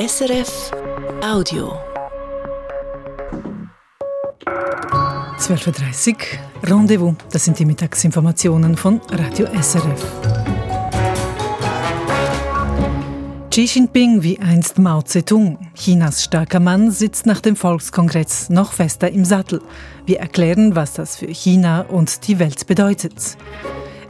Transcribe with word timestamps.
SRF 0.00 0.70
Audio. 1.22 1.78
12.30 5.36 6.14
Uhr, 6.14 6.70
Rendezvous. 6.70 7.14
Das 7.30 7.44
sind 7.44 7.58
die 7.58 7.66
Mittagsinformationen 7.66 8.78
von 8.78 9.02
Radio 9.10 9.46
SRF. 9.60 10.06
Xi 13.50 13.64
Jinping 13.64 14.22
wie 14.22 14.38
einst 14.38 14.78
Mao 14.78 15.02
Zedong. 15.02 15.58
Chinas 15.74 16.24
starker 16.24 16.60
Mann 16.60 16.90
sitzt 16.90 17.26
nach 17.26 17.40
dem 17.42 17.54
Volkskongress 17.54 18.48
noch 18.48 18.72
fester 18.72 19.10
im 19.10 19.26
Sattel. 19.26 19.60
Wir 20.06 20.20
erklären, 20.20 20.76
was 20.76 20.94
das 20.94 21.16
für 21.16 21.26
China 21.26 21.82
und 21.82 22.26
die 22.26 22.38
Welt 22.38 22.66
bedeutet. 22.66 23.36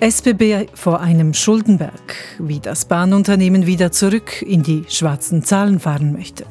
SBB 0.00 0.68
vor 0.72 1.00
einem 1.00 1.34
Schuldenberg, 1.34 2.14
wie 2.38 2.58
das 2.58 2.86
Bahnunternehmen 2.86 3.66
wieder 3.66 3.92
zurück 3.92 4.40
in 4.40 4.62
die 4.62 4.84
schwarzen 4.88 5.44
Zahlen 5.44 5.78
fahren 5.78 6.12
möchte. 6.14 6.46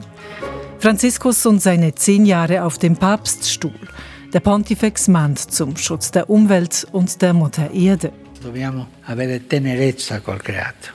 Franziskus 0.78 1.46
und 1.48 1.60
seine 1.60 1.96
zehn 1.96 2.28
Jahre 2.28 2.64
auf 2.64 2.78
dem 2.78 2.96
Papststuhl. 2.96 3.74
Der 4.34 4.40
Pontifex 4.40 5.08
mahnt 5.08 5.40
zum 5.40 5.76
Schutz 5.78 6.12
der 6.12 6.30
Umwelt 6.30 6.86
und 6.92 7.24
der 7.24 7.34
Mutter 7.34 7.72
Erde. 7.72 8.12
Dobbiamo 8.42 8.86
avere 9.08 9.40
tenerezza 9.48 10.20
col 10.20 10.38
creato 10.38 10.92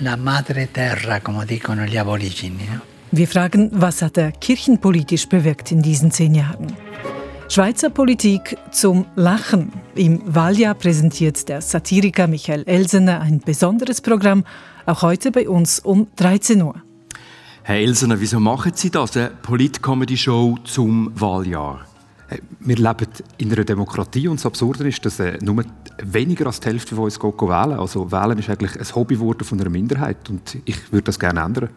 la 0.00 0.16
madre 0.16 0.70
terra, 0.70 1.20
come 1.20 1.44
dicono 1.46 1.84
gli 1.84 1.96
aborigini. 1.96 2.66
No? 2.68 2.80
Wir 3.10 3.26
fragen, 3.26 3.70
was 3.72 4.02
hat 4.02 4.18
er 4.18 4.32
kirchenpolitisch 4.32 5.26
bewirkt 5.28 5.72
in 5.72 5.80
diesen 5.80 6.10
zehn 6.10 6.34
Jahren? 6.34 6.76
Schweizer 7.48 7.90
Politik 7.90 8.56
zum 8.72 9.04
Lachen. 9.16 9.72
Im 9.94 10.22
Wahljahr 10.24 10.74
präsentiert 10.74 11.48
der 11.48 11.60
Satiriker 11.60 12.26
Michael 12.26 12.64
Elsener 12.66 13.20
ein 13.20 13.40
besonderes 13.40 14.00
Programm, 14.00 14.44
auch 14.86 15.02
heute 15.02 15.30
bei 15.30 15.48
uns 15.48 15.78
um 15.78 16.08
13 16.16 16.62
Uhr. 16.62 16.74
Herr 17.62 17.76
Elsener, 17.76 18.18
wieso 18.18 18.40
machen 18.40 18.72
Sie 18.74 18.90
das, 18.90 19.16
eine 19.16 19.30
Polit-Comedy-Show 19.30 20.58
zum 20.64 21.12
Wahljahr? 21.14 21.86
Äh, 22.28 22.38
wir 22.60 22.76
leben 22.76 23.08
in 23.38 23.52
einer 23.52 23.64
Demokratie 23.64 24.26
und 24.26 24.40
das 24.40 24.46
Absurde 24.46 24.88
ist, 24.88 25.04
dass 25.04 25.20
äh, 25.20 25.38
nur 25.42 25.64
weniger 26.02 26.46
als 26.46 26.60
die 26.60 26.68
Hälfte 26.68 26.96
von 26.96 27.04
uns 27.04 27.20
geht 27.20 27.40
wählen. 27.40 27.78
Also 27.78 28.10
wählen 28.10 28.38
ist 28.38 28.48
eigentlich 28.48 28.76
ein 28.78 28.94
Hobby 28.94 29.16
geworden 29.16 29.44
von 29.44 29.60
einer 29.60 29.70
Minderheit 29.70 30.28
und 30.30 30.58
ich 30.64 30.92
würde 30.92 31.04
das 31.04 31.20
gerne 31.20 31.40
ändern. 31.40 31.68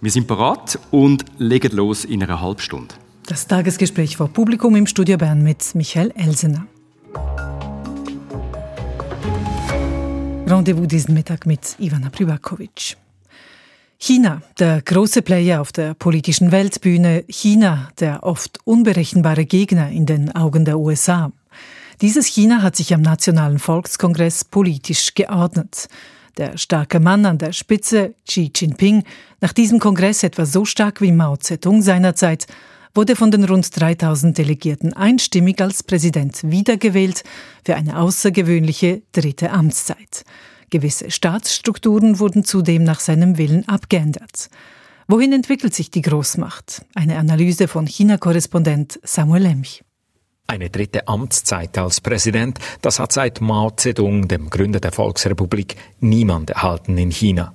Wir 0.00 0.10
sind 0.10 0.26
bereit 0.26 0.78
und 0.90 1.24
legen 1.38 1.76
los 1.76 2.04
in 2.04 2.22
einer 2.22 2.40
halben 2.40 2.60
Stunde. 2.60 2.94
Das 3.26 3.46
Tagesgespräch 3.46 4.16
vor 4.16 4.28
Publikum 4.28 4.74
im 4.74 4.86
Studio 4.86 5.16
Bern 5.16 5.44
mit 5.44 5.76
Michael 5.76 6.12
Elsener. 6.16 6.66
Rendezvous 10.46 10.88
diesen 10.88 11.14
Mittag 11.14 11.46
mit 11.46 11.76
Ivana 11.78 12.10
Privakovic. 12.10 12.96
China, 13.96 14.42
der 14.58 14.82
große 14.82 15.22
Player 15.22 15.60
auf 15.60 15.70
der 15.70 15.94
politischen 15.94 16.50
Weltbühne, 16.50 17.24
China, 17.28 17.90
der 18.00 18.24
oft 18.24 18.58
unberechenbare 18.64 19.46
Gegner 19.46 19.88
in 19.90 20.04
den 20.04 20.34
Augen 20.34 20.64
der 20.64 20.80
USA. 20.80 21.30
Dieses 22.00 22.26
China 22.26 22.62
hat 22.62 22.74
sich 22.74 22.92
am 22.92 23.02
Nationalen 23.02 23.60
Volkskongress 23.60 24.44
politisch 24.44 25.14
geordnet. 25.14 25.88
Der 26.38 26.58
starke 26.58 26.98
Mann 26.98 27.24
an 27.24 27.38
der 27.38 27.52
Spitze, 27.52 28.14
Xi 28.26 28.50
Jinping, 28.52 29.04
nach 29.40 29.52
diesem 29.52 29.78
Kongress 29.78 30.24
etwa 30.24 30.44
so 30.44 30.64
stark 30.64 31.00
wie 31.00 31.12
Mao 31.12 31.36
Zedong 31.36 31.82
seinerzeit, 31.82 32.46
wurde 32.94 33.16
von 33.16 33.30
den 33.30 33.44
rund 33.44 33.68
3000 33.78 34.36
Delegierten 34.36 34.92
einstimmig 34.92 35.60
als 35.60 35.82
Präsident 35.82 36.40
wiedergewählt 36.44 37.24
für 37.64 37.76
eine 37.76 37.98
außergewöhnliche 37.98 39.02
dritte 39.12 39.50
Amtszeit. 39.50 40.24
Gewisse 40.70 41.10
Staatsstrukturen 41.10 42.18
wurden 42.18 42.44
zudem 42.44 42.84
nach 42.84 43.00
seinem 43.00 43.38
Willen 43.38 43.68
abgeändert. 43.68 44.48
Wohin 45.08 45.32
entwickelt 45.32 45.74
sich 45.74 45.90
die 45.90 46.02
Großmacht? 46.02 46.84
Eine 46.94 47.18
Analyse 47.18 47.68
von 47.68 47.86
China-Korrespondent 47.86 48.98
Samuel 49.02 49.42
Lemch. 49.42 49.82
Eine 50.46 50.70
dritte 50.70 51.08
Amtszeit 51.08 51.76
als 51.78 52.00
Präsident, 52.00 52.58
das 52.82 52.98
hat 52.98 53.12
seit 53.12 53.40
Mao 53.40 53.70
Zedong, 53.70 54.28
dem 54.28 54.50
Gründer 54.50 54.80
der 54.80 54.92
Volksrepublik, 54.92 55.76
niemand 56.00 56.50
erhalten 56.50 56.98
in 56.98 57.10
China. 57.10 57.54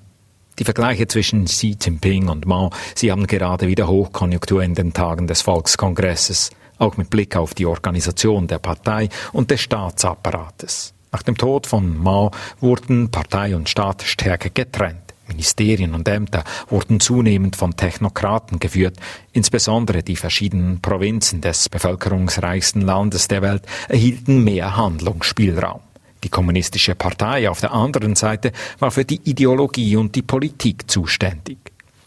Die 0.59 0.63
Vergleiche 0.63 1.07
zwischen 1.07 1.45
Xi 1.45 1.77
Jinping 1.79 2.29
und 2.29 2.47
Mao, 2.47 2.71
sie 2.95 3.11
haben 3.11 3.27
gerade 3.27 3.67
wieder 3.67 3.87
Hochkonjunktur 3.87 4.63
in 4.63 4.73
den 4.73 4.91
Tagen 4.91 5.27
des 5.27 5.43
Volkskongresses, 5.43 6.49
auch 6.79 6.97
mit 6.97 7.11
Blick 7.11 7.35
auf 7.35 7.53
die 7.53 7.67
Organisation 7.67 8.47
der 8.47 8.57
Partei 8.57 9.09
und 9.33 9.51
des 9.51 9.61
Staatsapparates. 9.61 10.95
Nach 11.11 11.21
dem 11.21 11.37
Tod 11.37 11.67
von 11.67 12.01
Mao 12.01 12.31
wurden 12.59 13.11
Partei 13.11 13.55
und 13.55 13.69
Staat 13.69 14.01
stärker 14.01 14.49
getrennt. 14.49 15.13
Ministerien 15.27 15.93
und 15.93 16.07
Ämter 16.07 16.43
wurden 16.69 16.99
zunehmend 16.99 17.55
von 17.55 17.75
Technokraten 17.75 18.57
geführt, 18.57 18.97
insbesondere 19.33 20.01
die 20.01 20.15
verschiedenen 20.15 20.81
Provinzen 20.81 21.39
des 21.39 21.69
bevölkerungsreichsten 21.69 22.81
Landes 22.81 23.27
der 23.27 23.43
Welt 23.43 23.63
erhielten 23.89 24.43
mehr 24.43 24.75
Handlungsspielraum. 24.75 25.81
Die 26.23 26.29
kommunistische 26.29 26.95
Partei 26.95 27.49
auf 27.49 27.61
der 27.61 27.73
anderen 27.73 28.15
Seite 28.15 28.51
war 28.79 28.91
für 28.91 29.05
die 29.05 29.21
Ideologie 29.23 29.95
und 29.95 30.15
die 30.15 30.21
Politik 30.21 30.89
zuständig. 30.89 31.57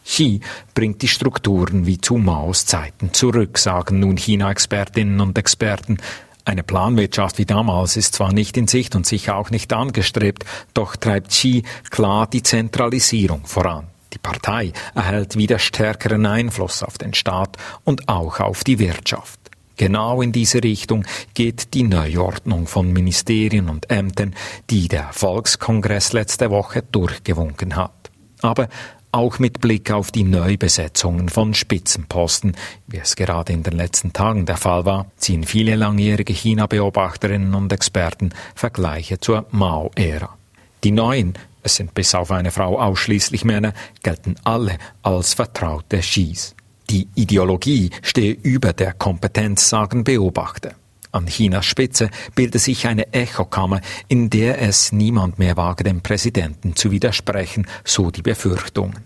Xi 0.04 0.40
bringt 0.74 1.02
die 1.02 1.08
Strukturen 1.08 1.86
wie 1.86 2.00
zu 2.00 2.16
Maos 2.16 2.66
Zeiten 2.66 3.12
zurück, 3.12 3.58
sagen 3.58 4.00
nun 4.00 4.16
China-Expertinnen 4.16 5.20
und 5.20 5.38
Experten. 5.38 5.98
Eine 6.44 6.64
Planwirtschaft 6.64 7.38
wie 7.38 7.44
damals 7.44 7.96
ist 7.96 8.14
zwar 8.14 8.32
nicht 8.32 8.56
in 8.56 8.66
Sicht 8.66 8.96
und 8.96 9.06
sicher 9.06 9.36
auch 9.36 9.50
nicht 9.50 9.72
angestrebt, 9.72 10.44
doch 10.74 10.96
treibt 10.96 11.28
Xi 11.28 11.62
klar 11.90 12.26
die 12.26 12.42
Zentralisierung 12.42 13.46
voran. 13.46 13.86
Die 14.12 14.18
Partei 14.18 14.72
erhält 14.94 15.36
wieder 15.36 15.58
stärkeren 15.58 16.26
Einfluss 16.26 16.82
auf 16.82 16.98
den 16.98 17.14
Staat 17.14 17.56
und 17.84 18.08
auch 18.08 18.40
auf 18.40 18.64
die 18.64 18.78
Wirtschaft. 18.80 19.39
Genau 19.80 20.20
in 20.20 20.30
diese 20.30 20.62
Richtung 20.62 21.06
geht 21.32 21.72
die 21.72 21.84
Neuordnung 21.84 22.66
von 22.66 22.92
Ministerien 22.92 23.70
und 23.70 23.90
Ämtern, 23.90 24.34
die 24.68 24.88
der 24.88 25.08
Volkskongress 25.10 26.12
letzte 26.12 26.50
Woche 26.50 26.82
durchgewunken 26.82 27.76
hat. 27.76 28.10
Aber 28.42 28.68
auch 29.10 29.38
mit 29.38 29.62
Blick 29.62 29.90
auf 29.90 30.10
die 30.10 30.24
Neubesetzungen 30.24 31.30
von 31.30 31.54
Spitzenposten, 31.54 32.58
wie 32.88 32.98
es 32.98 33.16
gerade 33.16 33.54
in 33.54 33.62
den 33.62 33.72
letzten 33.72 34.12
Tagen 34.12 34.44
der 34.44 34.58
Fall 34.58 34.84
war, 34.84 35.06
ziehen 35.16 35.44
viele 35.44 35.76
langjährige 35.76 36.34
China-Beobachterinnen 36.34 37.54
und 37.54 37.72
Experten 37.72 38.34
Vergleiche 38.54 39.18
zur 39.18 39.46
Mao-Ära. 39.50 40.36
Die 40.84 40.92
neuen, 40.92 41.38
es 41.62 41.76
sind 41.76 41.94
bis 41.94 42.14
auf 42.14 42.30
eine 42.32 42.50
Frau 42.50 42.78
ausschließlich 42.78 43.46
Männer, 43.46 43.72
gelten 44.02 44.36
alle 44.44 44.76
als 45.02 45.32
Vertraute 45.32 46.00
Xis. 46.00 46.54
Die 46.90 47.06
Ideologie 47.14 47.90
stehe 48.02 48.32
über 48.32 48.72
der 48.72 48.92
Kompetenz, 48.92 49.68
sagen 49.68 50.02
Beobachter. 50.02 50.72
An 51.12 51.26
Chinas 51.26 51.64
Spitze 51.64 52.10
bildet 52.34 52.60
sich 52.60 52.88
eine 52.88 53.12
Echokammer, 53.12 53.80
in 54.08 54.28
der 54.28 54.60
es 54.60 54.90
niemand 54.90 55.38
mehr 55.38 55.56
wage, 55.56 55.84
dem 55.84 56.00
Präsidenten 56.00 56.74
zu 56.74 56.90
widersprechen, 56.90 57.68
so 57.84 58.10
die 58.10 58.22
Befürchtungen. 58.22 58.98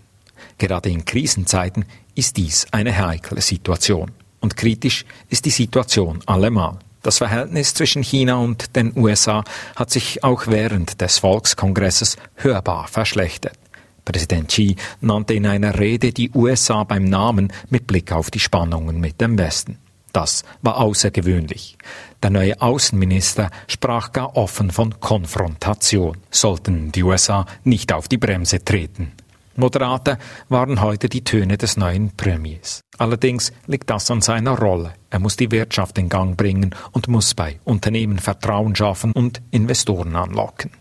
Gerade 0.57 0.89
in 0.89 1.05
Krisenzeiten 1.05 1.85
ist 2.15 2.37
dies 2.37 2.65
eine 2.71 2.97
heikle 2.97 3.41
Situation. 3.41 4.09
Und 4.39 4.57
kritisch 4.57 5.05
ist 5.29 5.45
die 5.45 5.51
Situation 5.51 6.21
allemal. 6.25 6.79
Das 7.03 7.19
Verhältnis 7.19 7.75
zwischen 7.75 8.01
China 8.01 8.37
und 8.37 8.75
den 8.75 8.97
USA 8.97 9.43
hat 9.75 9.91
sich 9.91 10.23
auch 10.23 10.47
während 10.47 11.01
des 11.01 11.19
Volkskongresses 11.19 12.17
hörbar 12.33 12.87
verschlechtert. 12.87 13.59
Präsident 14.05 14.49
Xi 14.49 14.75
nannte 15.01 15.33
in 15.33 15.47
einer 15.47 15.79
Rede 15.79 16.13
die 16.13 16.31
USA 16.31 16.83
beim 16.83 17.05
Namen 17.05 17.51
mit 17.69 17.87
Blick 17.87 18.11
auf 18.11 18.31
die 18.31 18.39
Spannungen 18.39 18.99
mit 18.99 19.19
dem 19.19 19.37
Westen. 19.37 19.79
Das 20.13 20.43
war 20.61 20.77
außergewöhnlich. 20.77 21.77
Der 22.23 22.29
neue 22.29 22.61
Außenminister 22.61 23.49
sprach 23.67 24.13
gar 24.13 24.37
offen 24.37 24.71
von 24.71 25.01
Konfrontation, 25.01 26.15
sollten 26.31 26.93
die 26.93 27.03
USA 27.03 27.45
nicht 27.65 27.91
auf 27.91 28.07
die 28.07 28.17
Bremse 28.17 28.63
treten. 28.63 29.11
Moderater 29.57 30.17
waren 30.47 30.81
heute 30.81 31.09
die 31.09 31.23
Töne 31.23 31.57
des 31.57 31.77
neuen 31.77 32.11
Premiers. 32.15 32.81
Allerdings 32.97 33.51
liegt 33.67 33.89
das 33.89 34.09
an 34.11 34.21
seiner 34.21 34.57
Rolle. 34.57 34.93
Er 35.09 35.19
muss 35.19 35.37
die 35.37 35.51
Wirtschaft 35.51 35.97
in 35.97 36.09
Gang 36.09 36.37
bringen 36.37 36.75
und 36.91 37.07
muss 37.07 37.33
bei 37.33 37.59
Unternehmen 37.63 38.19
Vertrauen 38.19 38.75
schaffen 38.75 39.11
und 39.13 39.41
Investoren 39.51 40.15
anlocken. 40.15 40.71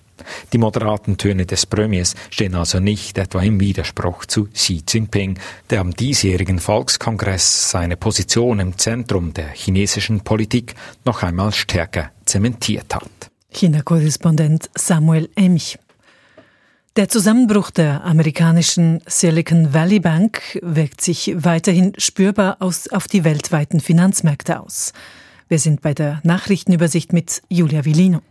Die 0.52 0.58
moderaten 0.58 1.16
Töne 1.16 1.46
des 1.46 1.66
Premiers 1.66 2.14
stehen 2.31 2.55
also 2.55 2.81
nicht 2.81 3.19
etwa 3.19 3.43
im 3.43 3.61
Widerspruch 3.61 4.26
zu 4.26 4.46
Xi 4.46 4.82
Jinping, 4.88 5.38
der 5.70 5.81
am 5.81 5.93
diesjährigen 5.93 6.58
Volkskongress 6.58 7.70
seine 7.70 7.96
Position 7.96 8.61
im 8.61 8.78
Zentrum 8.78 9.32
der 9.32 9.49
chinesischen 9.49 10.20
Politik 10.20 10.75
noch 11.05 11.22
einmal 11.22 11.52
stärker 11.52 12.11
zementiert 12.25 12.94
hat. 12.94 13.11
China-Korrespondent 13.52 14.70
Samuel 14.75 15.28
Emch. 15.37 15.78
Der 16.96 17.08
Zusammenbruch 17.08 17.70
der 17.72 18.05
amerikanischen 18.05 19.00
Silicon 19.06 19.75
Valley 19.75 19.99
Bank 19.99 20.61
wirkt 20.62 21.00
sich 21.00 21.34
weiterhin 21.34 21.93
spürbar 21.99 22.58
aus, 22.61 22.87
auf 22.87 23.08
die 23.08 23.25
weltweiten 23.25 23.81
Finanzmärkte 23.81 24.61
aus. 24.61 24.93
Wir 25.49 25.58
sind 25.58 25.82
bei 25.82 25.93
der 25.93 26.20
Nachrichtenübersicht 26.22 27.12
mit 27.12 27.43
Julia 27.49 27.84
Villino. 27.84 28.22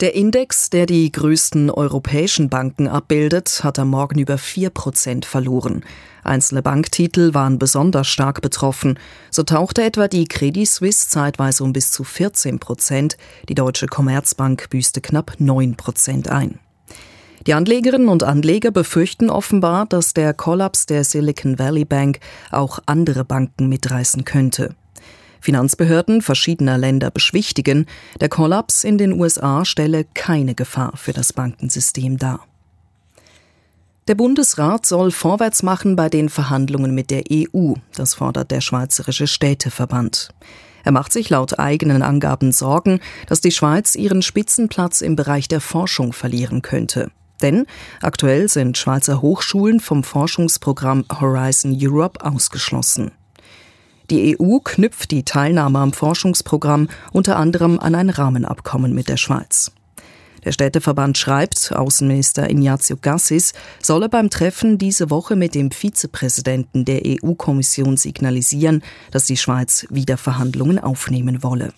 Der 0.00 0.14
Index, 0.14 0.70
der 0.70 0.86
die 0.86 1.10
größten 1.10 1.72
europäischen 1.72 2.48
Banken 2.48 2.86
abbildet, 2.86 3.64
hat 3.64 3.80
am 3.80 3.90
Morgen 3.90 4.20
über 4.20 4.38
4 4.38 4.70
Prozent 4.70 5.24
verloren. 5.24 5.84
Einzelne 6.22 6.62
Banktitel 6.62 7.34
waren 7.34 7.58
besonders 7.58 8.06
stark 8.06 8.40
betroffen. 8.40 8.96
So 9.32 9.42
tauchte 9.42 9.82
etwa 9.82 10.06
die 10.06 10.26
Credit 10.26 10.68
Suisse 10.68 11.08
zeitweise 11.08 11.64
um 11.64 11.72
bis 11.72 11.90
zu 11.90 12.04
14 12.04 12.60
Prozent. 12.60 13.16
Die 13.48 13.56
Deutsche 13.56 13.88
Commerzbank 13.88 14.70
büßte 14.70 15.00
knapp 15.00 15.32
9 15.38 15.76
Prozent 15.76 16.28
ein. 16.28 16.60
Die 17.48 17.54
Anlegerinnen 17.54 18.08
und 18.08 18.22
Anleger 18.22 18.70
befürchten 18.70 19.30
offenbar, 19.30 19.86
dass 19.86 20.14
der 20.14 20.32
Kollaps 20.32 20.86
der 20.86 21.02
Silicon 21.02 21.58
Valley 21.58 21.84
Bank 21.84 22.20
auch 22.52 22.78
andere 22.86 23.24
Banken 23.24 23.68
mitreißen 23.68 24.24
könnte. 24.24 24.76
Finanzbehörden 25.40 26.22
verschiedener 26.22 26.78
Länder 26.78 27.10
beschwichtigen, 27.10 27.86
der 28.20 28.28
Kollaps 28.28 28.84
in 28.84 28.98
den 28.98 29.12
USA 29.12 29.64
stelle 29.64 30.04
keine 30.14 30.54
Gefahr 30.54 30.96
für 30.96 31.12
das 31.12 31.32
Bankensystem 31.32 32.18
dar. 32.18 32.40
Der 34.08 34.14
Bundesrat 34.14 34.86
soll 34.86 35.10
vorwärts 35.10 35.62
machen 35.62 35.94
bei 35.94 36.08
den 36.08 36.30
Verhandlungen 36.30 36.94
mit 36.94 37.10
der 37.10 37.24
EU, 37.30 37.74
das 37.94 38.14
fordert 38.14 38.50
der 38.50 38.62
Schweizerische 38.62 39.26
Städteverband. 39.26 40.30
Er 40.82 40.92
macht 40.92 41.12
sich 41.12 41.28
laut 41.28 41.58
eigenen 41.58 42.00
Angaben 42.00 42.50
Sorgen, 42.50 43.00
dass 43.26 43.42
die 43.42 43.50
Schweiz 43.50 43.94
ihren 43.94 44.22
Spitzenplatz 44.22 45.02
im 45.02 45.16
Bereich 45.16 45.46
der 45.46 45.60
Forschung 45.60 46.14
verlieren 46.14 46.62
könnte. 46.62 47.10
Denn 47.42 47.66
aktuell 48.00 48.48
sind 48.48 48.78
Schweizer 48.78 49.20
Hochschulen 49.20 49.80
vom 49.80 50.02
Forschungsprogramm 50.02 51.04
Horizon 51.20 51.76
Europe 51.78 52.24
ausgeschlossen. 52.24 53.12
Die 54.10 54.38
EU 54.40 54.58
knüpft 54.58 55.10
die 55.10 55.22
Teilnahme 55.22 55.80
am 55.80 55.92
Forschungsprogramm 55.92 56.88
unter 57.12 57.36
anderem 57.36 57.78
an 57.78 57.94
ein 57.94 58.08
Rahmenabkommen 58.08 58.94
mit 58.94 59.08
der 59.08 59.18
Schweiz. 59.18 59.70
Der 60.44 60.52
Städteverband 60.52 61.18
schreibt, 61.18 61.72
Außenminister 61.74 62.48
Ignazio 62.48 62.96
Gassis 62.96 63.52
solle 63.82 64.08
beim 64.08 64.30
Treffen 64.30 64.78
diese 64.78 65.10
Woche 65.10 65.36
mit 65.36 65.54
dem 65.54 65.70
Vizepräsidenten 65.70 66.86
der 66.86 67.02
EU-Kommission 67.04 67.98
signalisieren, 67.98 68.82
dass 69.10 69.26
die 69.26 69.36
Schweiz 69.36 69.86
wieder 69.90 70.16
Verhandlungen 70.16 70.78
aufnehmen 70.78 71.42
wolle. 71.42 71.74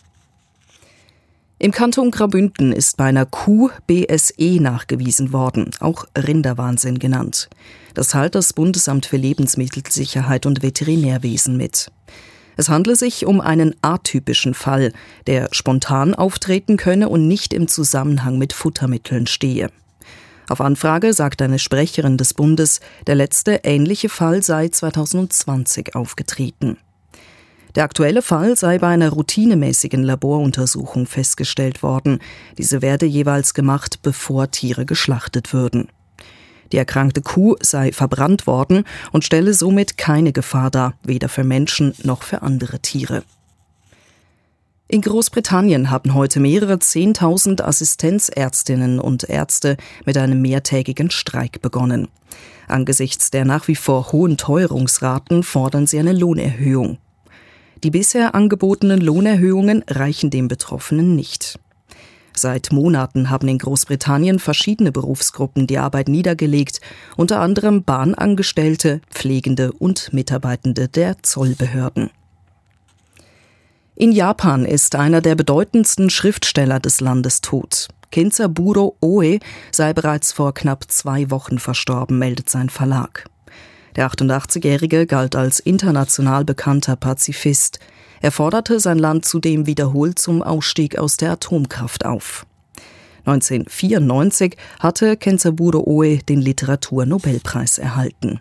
Im 1.62 1.73
Kanton 1.73 2.11
Grabünden 2.11 2.73
ist 2.73 2.97
bei 2.97 3.05
einer 3.05 3.27
Kuh 3.27 3.69
BSE 3.87 4.62
nachgewiesen 4.62 5.35
worden, 5.35 5.73
auch 5.81 6.07
Rinderwahnsinn 6.17 6.99
genannt. 6.99 7.51
Das 7.93 8.09
teilt 8.09 8.35
das 8.35 8.55
Bundesamt 8.55 9.05
für 9.05 9.19
Lebensmittelsicherheit 9.19 10.47
und 10.47 10.62
Veterinärwesen 10.62 11.59
mit. 11.59 11.93
Es 12.57 12.71
handle 12.71 12.97
sich 12.97 13.27
um 13.27 13.43
einen 13.43 13.75
atypischen 13.83 14.55
Fall, 14.55 14.95
der 15.27 15.51
spontan 15.53 16.15
auftreten 16.15 16.79
könne 16.79 17.11
und 17.11 17.29
nicht 17.29 17.53
im 17.53 17.69
Zusammenhang 17.69 18.39
mit 18.39 18.55
Futtermitteln 18.55 19.27
stehe. 19.27 19.69
Auf 20.49 20.62
Anfrage 20.62 21.12
sagt 21.12 21.43
eine 21.43 21.59
Sprecherin 21.59 22.17
des 22.17 22.33
Bundes, 22.33 22.81
der 23.07 23.17
letzte 23.17 23.61
ähnliche 23.65 24.09
Fall 24.09 24.43
sei 24.43 24.69
2020 24.69 25.95
aufgetreten. 25.95 26.79
Der 27.75 27.85
aktuelle 27.85 28.23
Fall 28.23 28.57
sei 28.57 28.79
bei 28.79 28.89
einer 28.89 29.11
routinemäßigen 29.11 30.03
Laboruntersuchung 30.03 31.07
festgestellt 31.07 31.83
worden. 31.83 32.19
Diese 32.59 32.83
werde 32.83 33.07
jeweils 33.07 33.55
gemacht, 33.55 34.01
bevor 34.03 34.51
Tiere 34.51 34.87
geschlachtet 34.87 35.53
würden. 35.53 35.89
Die 36.73 36.77
erkrankte 36.77 37.21
Kuh 37.21 37.57
sei 37.61 37.93
verbrannt 37.93 38.47
worden 38.47 38.85
und 39.13 39.25
stelle 39.25 39.55
somit 39.55 39.97
keine 39.97 40.33
Gefahr 40.33 40.71
dar, 40.71 40.95
weder 41.03 41.29
für 41.29 41.45
Menschen 41.45 41.95
noch 42.03 42.23
für 42.23 42.43
andere 42.43 42.79
Tiere. 42.81 43.23
In 44.87 45.03
Großbritannien 45.03 45.91
haben 45.91 46.15
heute 46.15 46.41
mehrere 46.41 46.81
Zehntausend 46.81 47.63
Assistenzärztinnen 47.63 48.99
und 48.99 49.23
Ärzte 49.23 49.77
mit 50.05 50.19
einem 50.19 50.43
mehrtägigen 50.43 51.13
Streik 51.13 51.63
begonnen. 51.63 52.09
Angesichts 52.67 53.31
der 53.31 53.45
nach 53.45 53.69
wie 53.69 53.77
vor 53.77 54.11
hohen 54.11 54.37
Teuerungsraten 54.37 55.45
fordern 55.45 55.87
sie 55.87 56.01
eine 56.01 56.13
Lohnerhöhung. 56.13 56.99
Die 57.82 57.91
bisher 57.91 58.35
angebotenen 58.35 59.00
Lohnerhöhungen 59.00 59.85
reichen 59.88 60.31
den 60.31 60.49
Betroffenen 60.49 61.17
nicht. 61.17 61.59
Seit 62.35 62.73
Monaten 62.73 63.31
haben 63.31 63.49
in 63.49 63.59
Großbritannien 63.59 64.38
verschiedene 64.38 64.93
Berufsgruppen 64.93 65.67
die 65.67 65.79
Arbeit 65.79 66.09
niedergelegt, 66.09 66.81
unter 67.17 67.41
anderem 67.41 67.85
Bahnangestellte, 67.85 69.00
Pflegende 69.11 69.73
und 69.73 70.12
Mitarbeitende 70.12 70.88
der 70.88 71.23
Zollbehörden. 71.23 72.11
In 73.97 74.12
Japan 74.12 74.65
ist 74.65 74.94
einer 74.94 75.21
der 75.21 75.35
bedeutendsten 75.35 76.09
Schriftsteller 76.09 76.81
des 76.81 77.00
Landes 77.00 77.41
tot. 77.43 77.88
Kenzaburo 78.11 78.97
Oe 79.03 79.38
sei 79.71 79.93
bereits 79.93 80.33
vor 80.33 80.55
knapp 80.55 80.91
zwei 80.91 81.31
Wochen 81.31 81.59
verstorben, 81.59 82.19
meldet 82.19 82.49
sein 82.49 82.71
Verlag. 82.71 83.29
Der 83.97 84.09
88-Jährige 84.09 85.07
galt 85.07 85.35
als 85.37 85.61
international 85.61 86.45
bekannter 86.45 86.97
Pazifist. 86.97 87.79
Er 88.21 88.31
forderte 88.31 88.81
sein 88.81 88.99
Land 88.99 89.25
zudem 89.25 89.67
wiederholt 89.67 90.19
zum 90.19 90.43
Ausstieg 90.43 90.99
aus 90.99 91.17
der 91.17 91.33
Atomkraft 91.33 92.05
auf. 92.05 92.47
1994 93.25 94.57
hatte 94.79 95.17
Kenzaburo 95.17 95.83
Oe 95.87 96.19
den 96.19 96.41
Literaturnobelpreis 96.41 97.79
erhalten. 97.79 98.41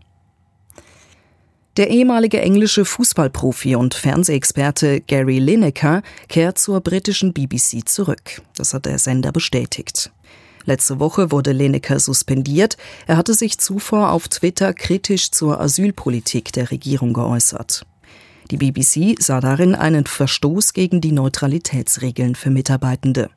Der 1.78 1.90
ehemalige 1.90 2.42
englische 2.42 2.84
Fußballprofi 2.84 3.76
und 3.76 3.94
Fernsehexperte 3.94 5.02
Gary 5.02 5.40
Lineker 5.40 6.02
kehrt 6.28 6.60
zur 6.60 6.82
britischen 6.82 7.32
BBC 7.34 7.88
zurück. 7.88 8.42
Das 8.58 8.74
hat 8.74 8.86
der 8.86 9.00
Sender 9.00 9.32
bestätigt. 9.32 10.12
Letzte 10.70 11.00
Woche 11.00 11.32
wurde 11.32 11.52
Lineker 11.52 12.00
suspendiert. 12.00 12.78
Er 13.08 13.18
hatte 13.18 13.34
sich 13.34 13.58
zuvor 13.58 14.12
auf 14.12 14.28
Twitter 14.28 14.72
kritisch 14.72 15.32
zur 15.32 15.60
Asylpolitik 15.60 16.54
der 16.54 16.70
Regierung 16.70 17.14
geäußert. 17.14 17.88
Die 18.52 18.58
BBC 18.58 19.20
sah 19.20 19.42
darin 19.42 19.74
einen 19.74 20.06
Verstoß 20.06 20.74
gegen 20.74 21.02
die 21.02 21.12
Neutralitätsregeln 21.12 22.36
für 22.36 22.52
Mitarbeitende. 22.52 23.32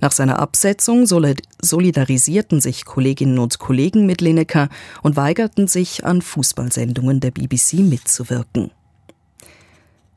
Nach 0.00 0.12
seiner 0.12 0.38
Absetzung 0.38 1.04
solidarisierten 1.06 2.60
sich 2.60 2.84
Kolleginnen 2.84 3.40
und 3.40 3.58
Kollegen 3.58 4.06
mit 4.06 4.20
Lineker 4.20 4.68
und 5.02 5.16
weigerten 5.16 5.66
sich, 5.66 6.04
an 6.04 6.22
Fußballsendungen 6.22 7.18
der 7.18 7.32
BBC 7.32 7.80
mitzuwirken. 7.80 8.70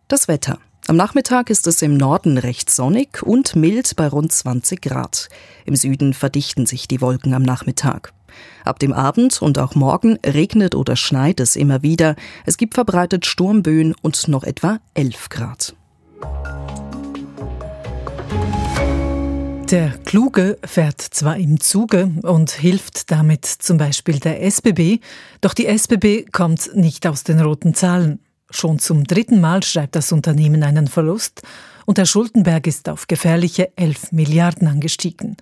Das 0.08 0.28
Wetter. 0.28 0.60
Am 0.90 0.96
Nachmittag 0.96 1.52
ist 1.52 1.68
es 1.68 1.84
im 1.84 1.98
Norden 1.98 2.40
recht 2.40 2.72
sonnig 2.72 3.22
und 3.22 3.56
mild 3.56 3.96
bei 3.96 4.08
rund 4.08 4.32
20 4.32 4.82
Grad. 4.82 5.30
Im 5.66 5.76
Süden 5.76 6.16
verdichten 6.16 6.66
sich 6.66 6.88
die 6.88 7.00
Wolken 7.00 7.36
am 7.36 7.44
Nachmittag. 7.44 8.12
Ab 8.66 8.80
dem 8.80 8.92
Abend 8.92 9.40
und 9.40 9.60
auch 9.60 9.76
morgen 9.76 10.18
regnet 10.26 10.74
oder 10.74 10.96
schneit 10.96 11.42
es 11.42 11.56
immer 11.56 11.84
wieder. 11.84 12.16
Es 12.48 12.58
gibt 12.58 12.74
verbreitet 12.74 13.28
Sturmböen 13.28 13.94
und 14.02 14.28
noch 14.30 14.44
etwa 14.44 14.80
11 14.96 15.30
Grad. 15.30 15.76
Der 19.70 19.92
Kluge 20.06 20.58
fährt 20.64 21.02
zwar 21.02 21.38
im 21.38 21.60
Zuge 21.60 22.12
und 22.24 22.50
hilft 22.50 23.12
damit 23.12 23.46
zum 23.46 23.78
Beispiel 23.78 24.18
der 24.18 24.42
SBB, 24.42 25.02
doch 25.42 25.54
die 25.54 25.68
SBB 25.68 26.32
kommt 26.32 26.72
nicht 26.74 27.06
aus 27.06 27.24
den 27.24 27.40
roten 27.42 27.76
Zahlen. 27.76 28.18
Schon 28.52 28.80
zum 28.80 29.04
dritten 29.04 29.40
Mal 29.42 29.64
schreibt 29.64 29.96
das 29.96 30.12
Unternehmen 30.12 30.64
einen 30.64 30.88
Verlust 30.88 31.44
und 31.86 31.98
der 31.98 32.06
Schuldenberg 32.06 32.66
ist 32.68 32.90
auf 32.90 33.08
gefährliche 33.08 33.72
11 33.78 34.12
Milliarden 34.12 34.68
angestiegen. 34.68 35.38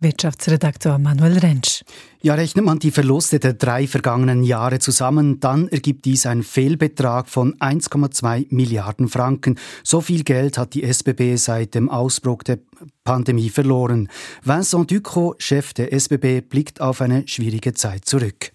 Wirtschaftsredaktor 0.00 0.98
Manuel 0.98 1.38
Rentsch. 1.38 1.82
Ja, 2.22 2.34
rechnet 2.34 2.64
man 2.64 2.78
die 2.78 2.90
Verluste 2.90 3.38
der 3.38 3.52
drei 3.52 3.86
vergangenen 3.86 4.42
Jahre 4.42 4.78
zusammen, 4.78 5.40
dann 5.40 5.68
ergibt 5.68 6.06
dies 6.06 6.24
einen 6.24 6.42
Fehlbetrag 6.42 7.28
von 7.28 7.54
1,2 7.56 8.46
Milliarden 8.48 9.08
Franken. 9.08 9.58
So 9.82 10.00
viel 10.00 10.24
Geld 10.24 10.56
hat 10.56 10.74
die 10.74 10.84
SBB 10.84 11.36
seit 11.36 11.74
dem 11.74 11.90
Ausbruch 11.90 12.42
der 12.42 12.58
Pandemie 13.04 13.50
verloren. 13.50 14.08
Vincent 14.42 14.90
Ducrot, 14.90 15.42
Chef 15.42 15.74
der 15.74 15.92
SBB, 15.92 16.40
blickt 16.40 16.80
auf 16.80 17.02
eine 17.02 17.28
schwierige 17.28 17.74
Zeit 17.74 18.06
zurück. 18.06 18.52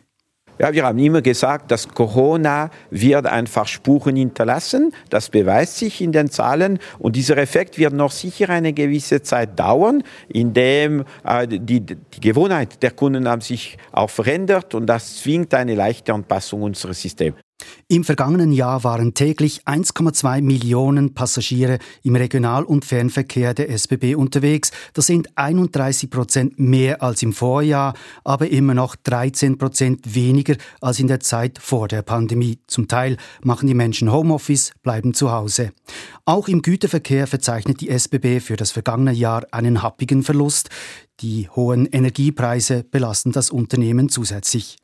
Ja, 0.58 0.74
wir 0.74 0.86
haben 0.86 1.00
immer 1.00 1.22
gesagt, 1.22 1.70
dass 1.70 1.88
Corona 1.88 2.70
wird 2.90 3.26
einfach 3.26 3.68
Spuren 3.68 4.16
hinterlassen. 4.16 4.94
Das 5.10 5.30
beweist 5.30 5.78
sich 5.78 6.00
in 6.00 6.14
den 6.14 6.30
Zahlen. 6.30 6.80
Und 6.98 7.18
dieser 7.18 7.38
Effekt 7.38 7.78
wird 7.78 7.94
noch 7.94 8.12
sicher 8.12 8.50
eine 8.50 8.72
gewisse 8.72 9.22
Zeit 9.22 9.60
dauern, 9.60 10.04
indem 10.30 11.04
äh, 11.26 11.46
die, 11.48 11.82
die 11.82 12.22
Gewohnheit 12.22 12.82
der 12.82 12.92
Kunden 12.92 13.28
haben 13.28 13.42
sich 13.42 13.78
auch 13.92 14.10
verändert 14.10 14.74
und 14.76 14.88
das 14.88 15.18
zwingt 15.18 15.54
eine 15.54 15.76
leichte 15.76 16.14
Anpassung 16.14 16.62
unseres 16.62 17.02
Systems. 17.02 17.45
Im 17.88 18.04
vergangenen 18.04 18.52
Jahr 18.52 18.84
waren 18.84 19.14
täglich 19.14 19.62
1,2 19.66 20.42
Millionen 20.42 21.14
Passagiere 21.14 21.78
im 22.02 22.16
Regional- 22.16 22.64
und 22.64 22.84
Fernverkehr 22.84 23.54
der 23.54 23.70
SBB 23.70 24.16
unterwegs. 24.16 24.72
Das 24.94 25.06
sind 25.06 25.38
31 25.38 26.10
Prozent 26.10 26.58
mehr 26.58 27.04
als 27.04 27.22
im 27.22 27.32
Vorjahr, 27.32 27.94
aber 28.24 28.50
immer 28.50 28.74
noch 28.74 28.96
13 28.96 29.60
Prozent 29.60 30.16
weniger 30.16 30.56
als 30.82 31.00
in 31.00 31.06
der 31.06 31.20
Zeit 31.20 31.60
vor 31.60 31.88
der 31.88 32.02
Pandemie. 32.02 32.58
Zum 32.66 32.88
Teil 32.88 33.18
machen 33.44 33.68
die 33.68 33.76
Menschen 33.76 34.12
Homeoffice, 34.12 34.72
bleiben 34.82 35.14
zu 35.14 35.32
Hause. 35.32 35.72
Auch 36.26 36.48
im 36.48 36.64
Güterverkehr 36.64 37.28
verzeichnet 37.28 37.82
die 37.82 37.90
SBB 37.90 38.40
für 38.40 38.56
das 38.56 38.72
vergangene 38.72 39.14
Jahr 39.14 39.46
einen 39.52 39.84
happigen 39.84 40.24
Verlust. 40.24 40.72
Die 41.22 41.48
hohen 41.48 41.86
Energiepreise 41.86 42.84
belasten 42.84 43.32
das 43.32 43.50
Unternehmen 43.50 44.10
zusätzlich. 44.10 44.76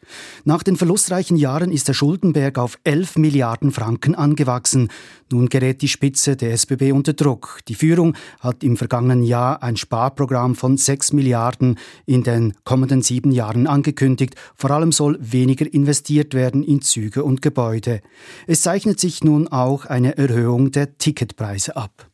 Nach 0.46 0.64
den 0.64 0.78
verlustreichen 0.78 1.36
Jahren 1.36 1.74
ist 1.74 1.90
der 1.90 1.94
Schuldenberg 1.94 2.58
auf 2.58 2.80
11 2.86 3.18
Milliarden 3.18 3.72
Franken 3.72 4.16
angewachsen. 4.16 4.88
Nun 5.30 5.50
gerät 5.50 5.82
die 5.82 5.90
Spitze 5.90 6.38
der 6.38 6.54
SBB 6.54 6.94
unter 6.94 7.12
Druck. 7.12 7.60
Die 7.68 7.76
Führung 7.76 8.16
hat 8.40 8.64
im 8.64 8.78
vergangenen 8.78 9.24
Jahr 9.24 9.62
ein 9.62 9.76
Sparprogramm 9.76 10.56
von 10.56 10.78
6 10.78 11.12
Milliarden 11.12 11.78
in 12.06 12.24
den 12.24 12.54
kommenden 12.64 13.02
sieben 13.02 13.32
Jahren 13.32 13.68
angekündigt. 13.68 14.36
Vor 14.56 14.72
allem 14.72 14.94
soll 14.94 15.18
weniger 15.20 15.72
investiert 15.74 16.34
werden 16.34 16.64
in 16.64 16.82
Züge 16.82 17.26
und 17.26 17.42
Gebäude. 17.42 18.00
Es 18.48 18.62
zeichnet 18.62 19.02
sich 19.02 19.22
nun 19.22 19.50
auch 19.50 19.86
eine 19.86 20.18
Erhöhung 20.18 20.72
der 20.72 20.98
Ticketpreise 20.98 21.76
ab. 21.76 22.08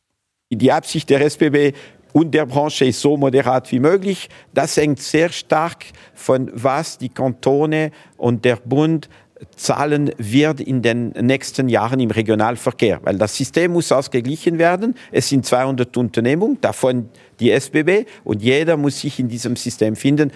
Die 0.49 0.71
Absicht 0.71 1.09
der 1.09 1.21
SBB 1.21 1.75
und 2.17 2.31
der 2.31 2.47
Branche 2.47 2.85
ist 2.85 2.99
so 2.99 3.15
moderat 3.15 3.71
wie 3.71 3.79
möglich. 3.79 4.27
Das 4.51 4.75
hängt 4.75 4.99
sehr 4.99 5.29
stark 5.29 5.85
von 6.15 6.49
was 6.51 6.97
die 6.97 7.09
Kantone 7.09 7.91
und 8.17 8.43
der 8.43 8.55
Bund 8.55 9.07
zahlen 9.55 10.09
wird 10.17 10.59
in 10.59 10.81
den 10.81 11.09
nächsten 11.09 11.69
Jahren 11.69 11.99
im 11.99 12.09
Regionalverkehr, 12.09 13.01
weil 13.03 13.19
das 13.19 13.37
System 13.37 13.73
muss 13.73 13.91
ausgeglichen 13.91 14.57
werden. 14.57 14.95
Es 15.11 15.29
sind 15.29 15.45
200 15.45 15.95
Unternehmungen, 15.95 16.59
davon 16.59 17.09
die 17.39 17.51
SBB, 17.51 18.07
und 18.23 18.41
jeder 18.41 18.77
muss 18.77 18.99
sich 19.01 19.19
in 19.19 19.27
diesem 19.27 19.55
System 19.55 19.95
finden. 19.95 20.31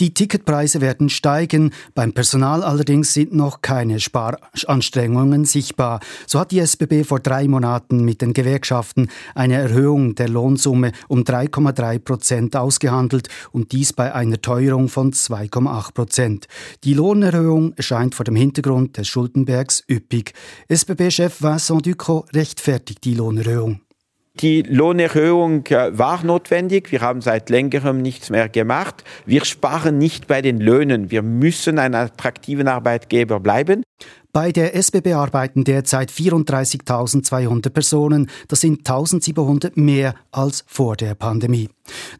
Die 0.00 0.14
Ticketpreise 0.14 0.80
werden 0.80 1.10
steigen, 1.10 1.74
beim 1.94 2.14
Personal 2.14 2.62
allerdings 2.62 3.12
sind 3.12 3.34
noch 3.34 3.60
keine 3.60 4.00
Sparanstrengungen 4.00 5.44
sichtbar. 5.44 6.00
So 6.26 6.40
hat 6.40 6.52
die 6.52 6.58
SBB 6.58 7.04
vor 7.04 7.20
drei 7.20 7.46
Monaten 7.46 8.02
mit 8.02 8.22
den 8.22 8.32
Gewerkschaften 8.32 9.10
eine 9.34 9.56
Erhöhung 9.56 10.14
der 10.14 10.30
Lohnsumme 10.30 10.92
um 11.08 11.24
3,3 11.24 11.98
Prozent 11.98 12.56
ausgehandelt 12.56 13.28
und 13.52 13.72
dies 13.72 13.92
bei 13.92 14.14
einer 14.14 14.40
Teuerung 14.40 14.88
von 14.88 15.12
2,8 15.12 15.92
Prozent. 15.92 16.48
Die 16.84 16.94
Lohnerhöhung 16.94 17.74
erscheint 17.74 18.14
vor 18.14 18.24
dem 18.24 18.36
Hintergrund 18.36 18.96
des 18.96 19.06
Schuldenbergs 19.06 19.84
üppig. 19.86 20.32
SBB-Chef 20.68 21.42
Vincent 21.42 21.84
Ducrot 21.84 22.34
rechtfertigt 22.34 23.04
die 23.04 23.14
Lohnerhöhung. 23.14 23.82
Die 24.38 24.62
Lohnerhöhung 24.62 25.66
äh, 25.66 25.98
war 25.98 26.24
notwendig. 26.24 26.92
Wir 26.92 27.00
haben 27.00 27.20
seit 27.20 27.50
längerem 27.50 28.00
nichts 28.00 28.30
mehr 28.30 28.48
gemacht. 28.48 29.04
Wir 29.26 29.44
sparen 29.44 29.98
nicht 29.98 30.28
bei 30.28 30.40
den 30.40 30.58
Löhnen. 30.60 31.10
Wir 31.10 31.22
müssen 31.22 31.78
ein 31.78 31.94
attraktiven 31.94 32.68
Arbeitgeber 32.68 33.40
bleiben. 33.40 33.82
Bei 34.32 34.52
der 34.52 34.76
SBB 34.76 35.14
arbeiten 35.14 35.64
derzeit 35.64 36.10
34.200 36.10 37.70
Personen. 37.70 38.30
Das 38.46 38.60
sind 38.60 38.88
1.700 38.88 39.72
mehr 39.74 40.14
als 40.30 40.64
vor 40.68 40.96
der 40.96 41.16
Pandemie. 41.16 41.68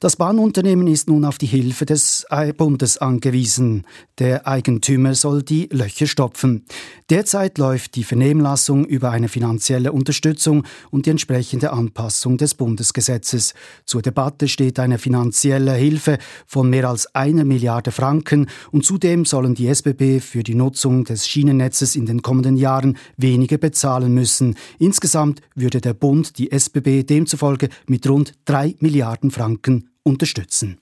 Das 0.00 0.16
Bahnunternehmen 0.16 0.86
ist 0.86 1.08
nun 1.08 1.24
auf 1.24 1.38
die 1.38 1.46
Hilfe 1.46 1.86
des 1.86 2.26
Bundes 2.56 2.98
angewiesen. 2.98 3.84
Der 4.18 4.46
Eigentümer 4.46 5.14
soll 5.14 5.42
die 5.42 5.68
Löcher 5.72 6.06
stopfen. 6.06 6.64
Derzeit 7.08 7.58
läuft 7.58 7.96
die 7.96 8.04
Vernehmlassung 8.04 8.84
über 8.84 9.10
eine 9.10 9.28
finanzielle 9.28 9.92
Unterstützung 9.92 10.64
und 10.90 11.06
die 11.06 11.10
entsprechende 11.10 11.72
Anpassung 11.72 12.36
des 12.36 12.54
Bundesgesetzes. 12.54 13.54
Zur 13.84 14.02
Debatte 14.02 14.48
steht 14.48 14.78
eine 14.78 14.98
finanzielle 14.98 15.72
Hilfe 15.72 16.18
von 16.46 16.68
mehr 16.68 16.88
als 16.88 17.14
einer 17.14 17.44
Milliarde 17.44 17.92
Franken 17.92 18.46
und 18.70 18.84
zudem 18.84 19.24
sollen 19.24 19.54
die 19.54 19.68
SBB 19.68 20.20
für 20.20 20.42
die 20.42 20.54
Nutzung 20.54 21.04
des 21.04 21.26
Schienennetzes 21.26 21.96
in 21.96 22.06
den 22.06 22.22
kommenden 22.22 22.56
Jahren 22.56 22.96
weniger 23.16 23.58
bezahlen 23.58 24.12
müssen. 24.14 24.56
Insgesamt 24.78 25.40
würde 25.54 25.80
der 25.80 25.94
Bund 25.94 26.38
die 26.38 26.50
SBB 26.50 27.04
demzufolge 27.04 27.68
mit 27.86 28.08
rund 28.08 28.34
drei 28.44 28.76
Milliarden 28.80 29.30
Franken 29.30 29.59
unterstützen. 30.02 30.78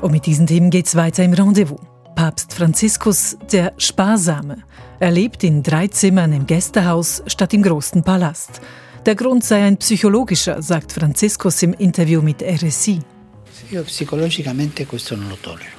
Und 0.00 0.12
mit 0.12 0.24
diesen 0.26 0.46
Themen 0.46 0.70
geht 0.70 0.86
es 0.86 0.94
weiter 0.94 1.22
im 1.22 1.34
Rendezvous. 1.34 1.80
Papst 2.16 2.52
Franziskus, 2.52 3.36
der 3.52 3.72
Sparsame. 3.78 4.64
Er 4.98 5.10
lebt 5.10 5.44
in 5.44 5.62
drei 5.62 5.88
Zimmern 5.88 6.32
im 6.32 6.46
Gästehaus 6.46 7.22
statt 7.26 7.54
im 7.54 7.62
großen 7.62 8.02
Palast. 8.02 8.60
Der 9.06 9.14
Grund 9.14 9.44
sei 9.44 9.64
ein 9.64 9.78
psychologischer, 9.78 10.60
sagt 10.62 10.92
Franziskus 10.92 11.62
im 11.62 11.72
Interview 11.74 12.20
mit 12.20 12.42
RSI. 12.42 13.00
Io 13.70 13.82
psicologicamente 13.84 14.84
questo 14.84 15.16
non 15.16 15.28
lo 15.28 15.38
tollero. 15.40 15.78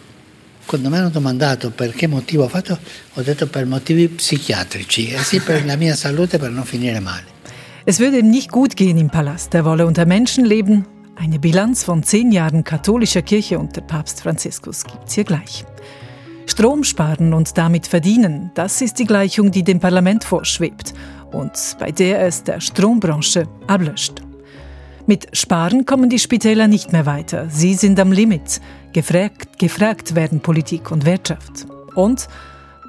Quando 0.66 0.90
mi 0.90 0.98
hanno 0.98 1.10
domandato 1.10 1.72
per 1.72 1.94
che 1.94 2.08
motivo 2.08 2.46
ho 2.46 2.48
fatto, 2.48 2.80
ho 3.14 3.22
detto 3.22 3.48
per 3.48 3.66
motivi 3.66 4.08
psichiatrici, 4.08 5.10
e 5.10 5.18
sì 5.20 5.40
per 5.42 5.66
la 5.66 5.76
mia 5.76 5.96
salute, 5.96 6.38
per 6.38 6.50
non 6.50 6.64
finire 6.64 7.00
male. 7.00 7.26
Es 7.84 8.00
würde 8.00 8.20
ihm 8.20 8.30
nicht 8.30 8.52
gut 8.52 8.76
gehen 8.76 8.98
im 8.98 9.10
Palast. 9.10 9.56
Er 9.56 9.66
wolle 9.66 9.88
unter 9.88 10.06
Menschen 10.06 10.46
leben. 10.46 10.86
Eine 11.16 11.40
Bilanz 11.40 11.84
von 11.84 12.04
zehn 12.04 12.32
Jahren 12.32 12.64
katholischer 12.64 13.24
Kirche 13.24 13.58
unter 13.58 13.82
Papst 13.82 14.22
Franziskus 14.22 14.84
gibt's 14.84 15.16
hier 15.16 15.24
gleich. 15.24 15.66
Strom 16.46 16.84
sparen 16.84 17.34
und 17.34 17.58
damit 17.58 17.88
verdienen, 17.88 18.52
das 18.54 18.82
ist 18.82 19.00
die 19.00 19.06
Gleichung, 19.06 19.52
die 19.52 19.64
dem 19.64 19.80
Parlament 19.80 20.24
vorschwebt 20.24 20.94
und 21.32 21.52
bei 21.80 21.92
der 21.92 22.22
es 22.26 22.44
der 22.44 22.60
Strombranche 22.60 23.48
ablöscht. 23.68 24.22
Mit 25.08 25.36
Sparen 25.36 25.86
kommen 25.86 26.10
die 26.10 26.20
Spitäler 26.20 26.68
nicht 26.68 26.92
mehr 26.94 27.08
weiter. 27.08 27.50
Sie 27.50 27.74
sind 27.74 28.00
am 28.00 28.12
Limit. 28.12 28.62
Gefragt, 28.94 29.58
gefragt 29.58 30.14
werden 30.14 30.40
Politik 30.40 30.92
und 30.92 31.06
Wirtschaft. 31.06 31.66
Und 31.96 32.28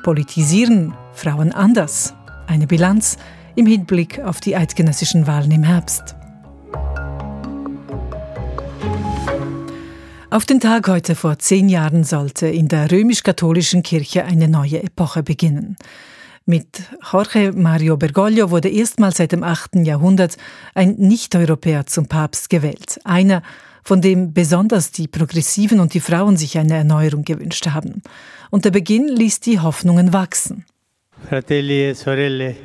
politisieren 0.02 0.92
Frauen 1.14 1.52
anders. 1.52 2.14
Eine 2.46 2.66
Bilanz 2.66 3.16
im 3.54 3.66
Hinblick 3.66 4.20
auf 4.20 4.40
die 4.40 4.56
eidgenössischen 4.56 5.26
Wahlen 5.26 5.50
im 5.50 5.62
Herbst. 5.62 6.14
Auf 10.30 10.46
den 10.46 10.60
Tag 10.60 10.88
heute 10.88 11.14
vor 11.14 11.38
zehn 11.38 11.68
Jahren 11.68 12.04
sollte 12.04 12.46
in 12.46 12.68
der 12.68 12.90
römisch-katholischen 12.90 13.82
Kirche 13.82 14.24
eine 14.24 14.48
neue 14.48 14.82
Epoche 14.82 15.22
beginnen. 15.22 15.76
Mit 16.46 16.82
Jorge 17.12 17.52
Mario 17.52 17.96
Bergoglio 17.96 18.50
wurde 18.50 18.70
erstmals 18.70 19.18
seit 19.18 19.32
dem 19.32 19.44
8. 19.44 19.76
Jahrhundert 19.84 20.38
ein 20.74 20.94
Nicht-Europäer 20.96 21.86
zum 21.86 22.06
Papst 22.06 22.48
gewählt. 22.48 22.98
Einer, 23.04 23.42
von 23.84 24.00
dem 24.00 24.32
besonders 24.32 24.90
die 24.90 25.06
Progressiven 25.06 25.80
und 25.80 25.92
die 25.92 26.00
Frauen 26.00 26.36
sich 26.36 26.56
eine 26.56 26.76
Erneuerung 26.76 27.24
gewünscht 27.24 27.66
haben. 27.66 28.02
Und 28.50 28.64
der 28.64 28.70
Beginn 28.70 29.08
ließ 29.08 29.40
die 29.40 29.60
Hoffnungen 29.60 30.12
wachsen. 30.12 30.64
Fratelli 31.28 31.90
e 31.90 31.92
sorelle, 31.92 32.56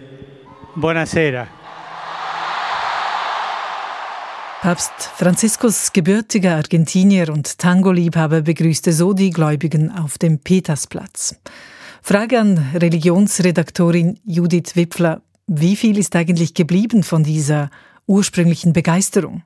buonasera. 0.78 1.48
Papst 4.62 5.12
Franziskus, 5.16 5.92
gebürtiger 5.92 6.56
Argentinier 6.56 7.30
und 7.30 7.58
Tango-Liebhaber, 7.58 8.42
begrüßte 8.42 8.92
so 8.92 9.14
die 9.14 9.32
Gläubigen 9.32 9.92
auf 9.92 10.18
dem 10.18 10.40
Petersplatz. 10.40 11.36
Frage 12.02 12.40
an 12.40 12.58
Religionsredaktorin 12.76 14.20
Judith 14.24 14.76
Wipfler. 14.76 15.22
Wie 15.48 15.76
viel 15.76 15.98
ist 15.98 16.16
eigentlich 16.16 16.54
geblieben 16.54 17.04
von 17.04 17.24
dieser 17.24 17.70
ursprünglichen 18.06 18.74
Begeisterung? 18.74 19.44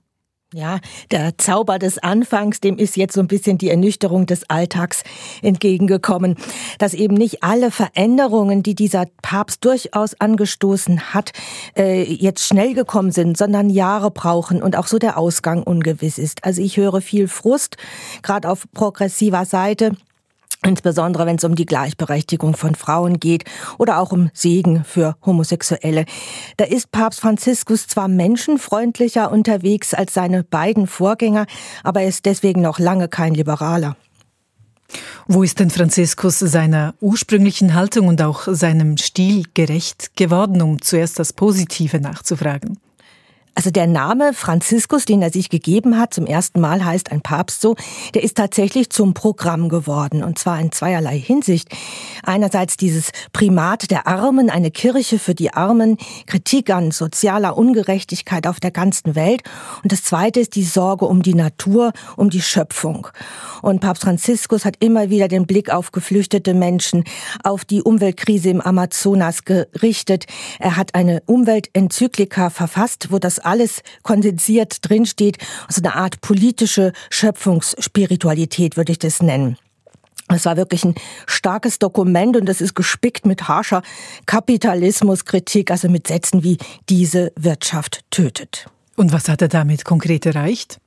Ja, 0.53 0.79
der 1.11 1.37
Zauber 1.37 1.79
des 1.79 1.97
Anfangs, 1.97 2.59
dem 2.59 2.77
ist 2.77 2.97
jetzt 2.97 3.13
so 3.13 3.21
ein 3.21 3.27
bisschen 3.27 3.57
die 3.57 3.69
Ernüchterung 3.69 4.25
des 4.25 4.49
Alltags 4.49 5.03
entgegengekommen. 5.41 6.35
Dass 6.77 6.93
eben 6.93 7.13
nicht 7.13 7.41
alle 7.41 7.71
Veränderungen, 7.71 8.61
die 8.61 8.75
dieser 8.75 9.05
Papst 9.21 9.63
durchaus 9.63 10.19
angestoßen 10.19 11.13
hat, 11.13 11.31
äh, 11.77 12.03
jetzt 12.03 12.45
schnell 12.45 12.73
gekommen 12.73 13.11
sind, 13.11 13.37
sondern 13.37 13.69
Jahre 13.69 14.11
brauchen 14.11 14.61
und 14.61 14.75
auch 14.75 14.87
so 14.87 14.99
der 14.99 15.17
Ausgang 15.17 15.63
ungewiss 15.63 16.17
ist. 16.17 16.43
Also 16.43 16.61
ich 16.61 16.75
höre 16.75 16.99
viel 16.99 17.29
Frust, 17.29 17.77
gerade 18.21 18.49
auf 18.49 18.67
progressiver 18.73 19.45
Seite 19.45 19.95
insbesondere 20.65 21.25
wenn 21.25 21.37
es 21.37 21.43
um 21.43 21.55
die 21.55 21.65
Gleichberechtigung 21.65 22.55
von 22.55 22.75
Frauen 22.75 23.19
geht 23.19 23.45
oder 23.77 23.99
auch 23.99 24.11
um 24.11 24.29
Segen 24.33 24.83
für 24.83 25.15
Homosexuelle. 25.25 26.05
Da 26.57 26.65
ist 26.65 26.91
Papst 26.91 27.21
Franziskus 27.21 27.87
zwar 27.87 28.07
menschenfreundlicher 28.07 29.31
unterwegs 29.31 29.93
als 29.93 30.13
seine 30.13 30.43
beiden 30.43 30.87
Vorgänger, 30.87 31.45
aber 31.83 32.01
er 32.01 32.09
ist 32.09 32.25
deswegen 32.25 32.61
noch 32.61 32.79
lange 32.79 33.07
kein 33.07 33.33
Liberaler. 33.33 33.95
Wo 35.27 35.43
ist 35.43 35.59
denn 35.59 35.69
Franziskus 35.69 36.39
seiner 36.39 36.93
ursprünglichen 36.99 37.73
Haltung 37.73 38.07
und 38.07 38.21
auch 38.21 38.47
seinem 38.47 38.97
Stil 38.97 39.45
gerecht 39.53 40.15
geworden, 40.15 40.61
um 40.61 40.81
zuerst 40.81 41.17
das 41.17 41.31
Positive 41.33 41.99
nachzufragen? 41.99 42.77
Also 43.53 43.69
der 43.69 43.85
Name 43.85 44.33
Franziskus, 44.33 45.03
den 45.03 45.21
er 45.21 45.29
sich 45.29 45.49
gegeben 45.49 45.99
hat, 45.99 46.13
zum 46.13 46.25
ersten 46.25 46.61
Mal 46.61 46.85
heißt 46.85 47.11
ein 47.11 47.19
Papst 47.19 47.59
so, 47.59 47.75
der 48.13 48.23
ist 48.23 48.37
tatsächlich 48.37 48.89
zum 48.89 49.13
Programm 49.13 49.67
geworden. 49.67 50.23
Und 50.23 50.39
zwar 50.39 50.59
in 50.61 50.71
zweierlei 50.71 51.19
Hinsicht. 51.19 51.67
Einerseits 52.23 52.77
dieses 52.77 53.11
Primat 53.33 53.91
der 53.91 54.07
Armen, 54.07 54.49
eine 54.49 54.71
Kirche 54.71 55.19
für 55.19 55.35
die 55.35 55.53
Armen, 55.53 55.97
Kritik 56.27 56.69
an 56.69 56.91
sozialer 56.91 57.57
Ungerechtigkeit 57.57 58.47
auf 58.47 58.61
der 58.61 58.71
ganzen 58.71 59.15
Welt. 59.15 59.41
Und 59.83 59.91
das 59.91 60.03
zweite 60.03 60.39
ist 60.39 60.55
die 60.55 60.63
Sorge 60.63 61.05
um 61.05 61.21
die 61.21 61.35
Natur, 61.35 61.91
um 62.15 62.29
die 62.29 62.41
Schöpfung. 62.41 63.09
Und 63.61 63.81
Papst 63.81 64.03
Franziskus 64.03 64.63
hat 64.63 64.77
immer 64.79 65.09
wieder 65.09 65.27
den 65.27 65.45
Blick 65.45 65.71
auf 65.71 65.91
geflüchtete 65.91 66.53
Menschen, 66.53 67.03
auf 67.43 67.65
die 67.65 67.81
Umweltkrise 67.81 68.49
im 68.49 68.61
Amazonas 68.61 69.43
gerichtet. 69.43 70.25
Er 70.59 70.77
hat 70.77 70.95
eine 70.95 71.21
Umweltenzyklika 71.25 72.49
verfasst, 72.49 73.11
wo 73.11 73.19
das 73.19 73.40
alles 73.41 73.81
kondensiert 74.03 74.77
drinsteht. 74.81 75.37
Also 75.67 75.81
eine 75.81 75.95
Art 75.95 76.21
politische 76.21 76.93
Schöpfungsspiritualität 77.09 78.77
würde 78.77 78.91
ich 78.91 78.99
das 78.99 79.21
nennen. 79.21 79.57
Es 80.27 80.45
war 80.45 80.55
wirklich 80.55 80.85
ein 80.85 80.95
starkes 81.27 81.79
Dokument 81.79 82.37
und 82.37 82.47
es 82.47 82.61
ist 82.61 82.73
gespickt 82.73 83.25
mit 83.25 83.47
harscher 83.47 83.81
Kapitalismuskritik, 84.25 85.71
also 85.71 85.89
mit 85.89 86.07
Sätzen 86.07 86.43
wie 86.43 86.57
diese 86.89 87.33
Wirtschaft 87.35 88.01
tötet. 88.11 88.67
Und 88.95 89.11
was 89.11 89.27
hat 89.27 89.41
er 89.41 89.47
damit 89.49 89.83
konkret 89.83 90.25
erreicht? 90.25 90.79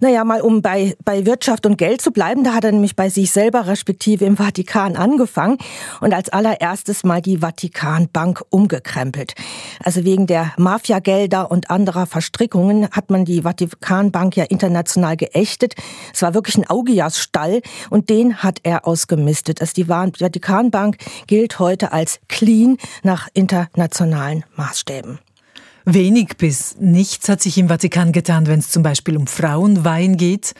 Naja, 0.00 0.24
mal 0.24 0.40
um 0.40 0.62
bei, 0.62 0.94
bei 1.04 1.26
Wirtschaft 1.26 1.66
und 1.66 1.76
Geld 1.76 2.00
zu 2.00 2.10
bleiben, 2.10 2.44
da 2.44 2.54
hat 2.54 2.64
er 2.64 2.72
nämlich 2.72 2.96
bei 2.96 3.08
sich 3.08 3.30
selber 3.30 3.66
respektive 3.66 4.24
im 4.24 4.36
Vatikan 4.36 4.96
angefangen 4.96 5.58
und 6.00 6.14
als 6.14 6.30
allererstes 6.30 7.04
mal 7.04 7.20
die 7.20 7.38
Vatikanbank 7.38 8.42
umgekrempelt. 8.50 9.34
Also 9.84 10.04
wegen 10.04 10.26
der 10.26 10.52
Mafiagelder 10.56 11.50
und 11.50 11.70
anderer 11.70 12.06
Verstrickungen 12.06 12.88
hat 12.90 13.10
man 13.10 13.24
die 13.24 13.42
Vatikanbank 13.42 14.36
ja 14.36 14.44
international 14.44 15.16
geächtet. 15.16 15.74
Es 16.12 16.22
war 16.22 16.34
wirklich 16.34 16.56
ein 16.56 16.68
Augiasstall 16.68 17.60
und 17.90 18.08
den 18.08 18.42
hat 18.42 18.60
er 18.62 18.86
ausgemistet. 18.86 19.60
Also 19.60 19.74
die 19.74 19.84
Vatikanbank 19.84 20.96
gilt 21.26 21.58
heute 21.58 21.92
als 21.92 22.20
clean 22.28 22.78
nach 23.02 23.28
internationalen 23.34 24.44
Maßstäben. 24.56 25.18
Wenig 25.94 26.36
bis 26.36 26.76
nichts 26.78 27.28
hat 27.28 27.42
sich 27.42 27.58
im 27.58 27.68
Vatikan 27.68 28.12
getan, 28.12 28.46
wenn 28.46 28.60
es 28.60 28.70
zum 28.70 28.82
Beispiel 28.82 29.16
um 29.16 29.26
Frauenwein 29.26 30.16
geht. 30.16 30.54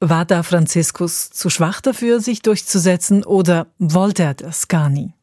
War 0.00 0.24
da 0.24 0.42
Franziskus 0.42 1.30
zu 1.30 1.50
schwach 1.50 1.80
dafür, 1.80 2.20
sich 2.20 2.42
durchzusetzen, 2.42 3.24
oder 3.24 3.66
wollte 3.78 4.22
er 4.22 4.34
das 4.34 4.68
gar 4.68 4.88
nie? 4.88 5.14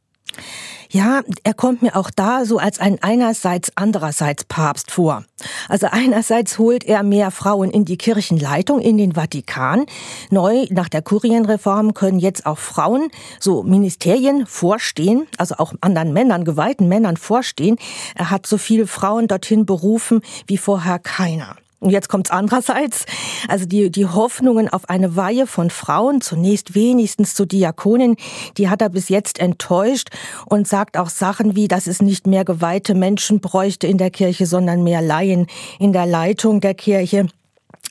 Ja, 0.89 1.23
er 1.43 1.53
kommt 1.53 1.81
mir 1.81 1.95
auch 1.95 2.09
da 2.09 2.45
so 2.45 2.57
als 2.57 2.79
ein 2.79 3.01
einerseits 3.01 3.71
andererseits 3.75 4.45
Papst 4.45 4.91
vor. 4.91 5.25
Also 5.67 5.87
einerseits 5.91 6.57
holt 6.57 6.83
er 6.85 7.03
mehr 7.03 7.31
Frauen 7.31 7.71
in 7.71 7.85
die 7.85 7.97
Kirchenleitung 7.97 8.79
in 8.79 8.97
den 8.97 9.13
Vatikan. 9.13 9.85
Neu 10.29 10.67
nach 10.69 10.87
der 10.87 11.01
Kurienreform 11.01 11.93
können 11.93 12.19
jetzt 12.19 12.45
auch 12.45 12.59
Frauen 12.59 13.09
so 13.39 13.63
Ministerien 13.63 14.45
vorstehen, 14.45 15.27
also 15.37 15.55
auch 15.57 15.73
anderen 15.81 16.13
Männern, 16.13 16.45
geweihten 16.45 16.87
Männern 16.87 17.17
vorstehen. 17.17 17.77
Er 18.15 18.29
hat 18.29 18.47
so 18.47 18.57
viele 18.57 18.87
Frauen 18.87 19.27
dorthin 19.27 19.65
berufen 19.65 20.21
wie 20.47 20.57
vorher 20.57 20.99
keiner. 20.99 21.57
Und 21.79 21.89
jetzt 21.89 22.09
kommt's 22.09 22.31
andererseits. 22.31 23.05
Also 23.47 23.65
die, 23.65 23.91
die 23.91 24.05
Hoffnungen 24.05 24.69
auf 24.69 24.89
eine 24.89 25.15
Weihe 25.15 25.45
von 25.45 25.69
Frauen, 25.69 26.21
zunächst 26.21 26.73
wenigstens 26.73 27.35
zu 27.35 27.45
Diakonin, 27.45 28.15
die 28.57 28.69
hat 28.69 28.81
er 28.81 28.89
bis 28.89 29.09
jetzt 29.09 29.39
enttäuscht 29.39 30.09
und 30.45 30.67
sagt 30.67 30.97
auch 30.97 31.09
Sachen 31.09 31.55
wie, 31.55 31.67
dass 31.67 31.87
es 31.87 32.01
nicht 32.01 32.27
mehr 32.27 32.45
geweihte 32.45 32.95
Menschen 32.95 33.39
bräuchte 33.39 33.87
in 33.87 33.97
der 33.97 34.09
Kirche, 34.09 34.45
sondern 34.45 34.83
mehr 34.83 35.01
Laien 35.01 35.47
in 35.79 35.93
der 35.93 36.05
Leitung 36.05 36.61
der 36.61 36.73
Kirche. 36.73 37.27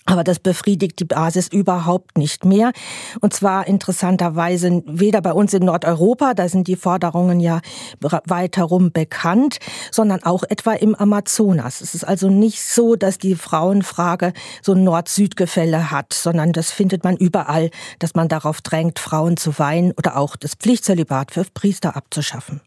Aber 0.06 0.22
das 0.22 0.38
befriedigt 0.38 0.98
die 1.00 1.06
Basis 1.06 1.48
überhaupt 1.48 2.18
nicht 2.18 2.44
mehr. 2.44 2.72
Und 3.20 3.32
zwar 3.32 3.66
interessanterweise 3.66 4.82
weder 4.86 5.22
bei 5.22 5.32
uns 5.32 5.54
in 5.54 5.64
Nordeuropa, 5.64 6.34
da 6.34 6.48
sind 6.48 6.68
die 6.68 6.76
Forderungen 6.76 7.40
ja 7.40 7.60
weiterum 8.00 8.92
bekannt, 8.92 9.58
sondern 9.90 10.22
auch 10.22 10.42
etwa 10.42 10.72
im 10.72 10.94
Amazonas. 10.94 11.80
Es 11.80 11.94
ist 11.94 12.04
also 12.04 12.28
nicht 12.28 12.62
so, 12.62 12.96
dass 12.96 13.18
die 13.18 13.34
Frauenfrage 13.34 14.34
so 14.60 14.72
ein 14.72 14.84
Nord-Süd-Gefälle 14.84 15.90
hat, 15.90 16.12
sondern 16.12 16.52
das 16.52 16.70
findet 16.70 17.02
man 17.02 17.16
überall, 17.16 17.70
dass 17.98 18.14
man 18.14 18.28
darauf 18.28 18.60
drängt, 18.60 18.98
Frauen 18.98 19.38
zu 19.38 19.58
weihen 19.58 19.92
oder 19.92 20.16
auch 20.16 20.36
das 20.36 20.54
Pflichtzölibat 20.54 21.30
für 21.30 21.44
Priester 21.44 21.96
abzuschaffen. 21.96 22.60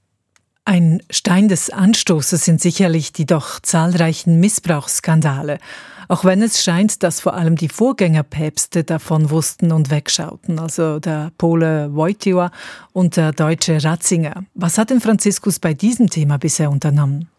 Ein 0.66 1.02
Stein 1.10 1.48
des 1.48 1.70
Anstoßes 1.70 2.44
sind 2.44 2.60
sicherlich 2.60 3.14
die 3.14 3.26
doch 3.26 3.62
zahlreichen 3.62 4.42
Missbrauchsskandale 4.42 5.60
auch 6.08 6.26
wenn 6.26 6.42
es 6.42 6.64
scheint, 6.64 7.04
dass 7.04 7.20
vor 7.20 7.34
allem 7.34 7.56
die 7.56 7.70
Vorgängerpäpste 7.70 8.84
davon 8.84 9.30
wussten 9.30 9.72
und 9.72 9.90
wegschauten, 9.90 10.60
also 10.60 11.00
der 11.00 11.32
Pole 11.38 11.94
Wojtyła 11.94 12.52
und 12.94 13.18
der 13.18 13.32
deutsche 13.32 13.84
Ratzinger. 13.84 14.44
Was 14.54 14.78
hat 14.78 14.90
denn 14.90 15.02
Franziskus 15.02 15.60
bei 15.60 15.74
diesem 15.74 16.10
Thema 16.10 16.38
bisher 16.38 16.72
unternommen? 16.72 17.30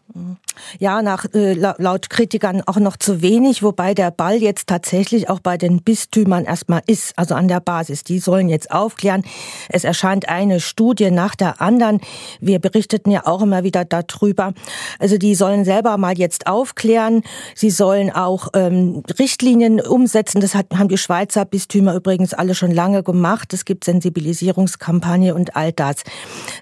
Ja, 0.79 1.01
nach, 1.01 1.25
äh, 1.33 1.53
laut 1.53 2.09
Kritikern 2.09 2.63
auch 2.65 2.77
noch 2.77 2.97
zu 2.97 3.21
wenig, 3.21 3.61
wobei 3.61 3.93
der 3.93 4.11
Ball 4.11 4.37
jetzt 4.37 4.67
tatsächlich 4.67 5.29
auch 5.29 5.39
bei 5.39 5.57
den 5.57 5.83
Bistümern 5.83 6.45
erstmal 6.45 6.81
ist, 6.87 7.13
also 7.15 7.35
an 7.35 7.47
der 7.47 7.59
Basis. 7.59 8.03
Die 8.03 8.19
sollen 8.19 8.49
jetzt 8.49 8.71
aufklären. 8.71 9.23
Es 9.69 9.83
erscheint 9.83 10.27
eine 10.27 10.59
Studie 10.59 11.11
nach 11.11 11.35
der 11.35 11.61
anderen. 11.61 12.01
Wir 12.39 12.59
berichteten 12.59 13.11
ja 13.11 13.25
auch 13.25 13.41
immer 13.41 13.63
wieder 13.63 13.85
darüber. 13.85 14.53
Also 14.97 15.17
die 15.17 15.35
sollen 15.35 15.63
selber 15.63 15.97
mal 15.97 16.17
jetzt 16.17 16.47
aufklären. 16.47 17.21
Sie 17.55 17.69
sollen 17.69 18.11
auch 18.11 18.47
ähm, 18.53 19.03
Richtlinien 19.19 19.79
umsetzen. 19.79 20.41
Das 20.41 20.55
hat, 20.55 20.67
haben 20.73 20.89
die 20.89 20.97
Schweizer 20.97 21.45
Bistümer 21.45 21.93
übrigens 21.93 22.33
alle 22.33 22.55
schon 22.55 22.71
lange 22.71 23.03
gemacht. 23.03 23.53
Es 23.53 23.63
gibt 23.63 23.83
Sensibilisierungskampagne 23.83 25.35
und 25.35 25.55
all 25.55 25.71
das. 25.71 25.97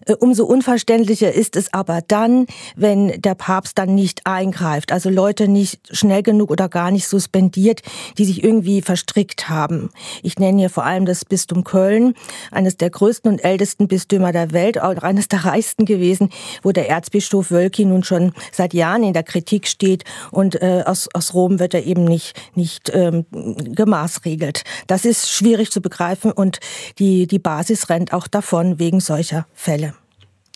Äh, 0.06 0.16
umso 0.16 0.46
unverständlicher 0.46 1.32
ist 1.32 1.56
es 1.56 1.74
aber 1.74 2.02
dann, 2.06 2.46
wenn 2.76 3.22
der 3.22 3.37
Papst 3.38 3.78
dann 3.78 3.95
nicht 3.95 4.26
eingreift, 4.26 4.91
also 4.91 5.10
Leute 5.10 5.47
nicht 5.47 5.80
schnell 5.95 6.23
genug 6.23 6.52
oder 6.52 6.67
gar 6.67 6.91
nicht 6.91 7.08
suspendiert, 7.08 7.82
die 8.17 8.26
sich 8.26 8.43
irgendwie 8.43 8.82
verstrickt 8.82 9.50
haben. 9.50 9.89
Ich 10.23 10.38
nenne 10.39 10.60
hier 10.60 10.69
vor 10.69 10.86
allem 10.86 11.06
das 11.06 11.23
Bistum 11.23 11.63
Köln, 11.63 12.13
eines 12.52 12.78
der 12.78 12.89
größten 12.89 13.32
und 13.32 13.43
ältesten 13.43 13.88
Bistümer 13.88 14.32
der 14.32 14.52
Welt, 14.52 14.82
auch 14.82 14.97
eines 15.04 15.28
der 15.28 15.45
reichsten 15.45 15.86
gewesen, 15.86 16.30
wo 16.63 16.71
der 16.71 16.89
Erzbischof 16.89 17.52
Wölki 17.52 17.86
nun 17.86 18.04
schon 18.04 18.34
seit 18.52 18.73
Jahren 18.73 19.04
in 19.04 19.13
der 19.13 19.23
Kritik 19.23 19.67
steht 19.67 20.04
und 20.32 20.62
äh, 20.62 20.84
aus, 20.86 21.08
aus 21.13 21.34
Rom 21.34 21.60
wird 21.60 21.73
er 21.73 21.86
eben 21.86 22.04
nicht, 22.04 22.34
nicht 22.56 22.91
ähm, 22.93 23.26
gemaßregelt. 23.32 24.63
Das 24.88 25.06
ist 25.06 25.30
schwierig 25.30 25.71
zu 25.71 25.82
begreifen 25.82 26.32
und 26.32 26.60
die, 27.00 27.28
die 27.28 27.39
Basis 27.39 27.89
rennt 27.89 28.13
auch 28.13 28.28
davon 28.28 28.80
wegen 28.80 29.00
solcher 29.00 29.45
Fälle. 29.54 29.93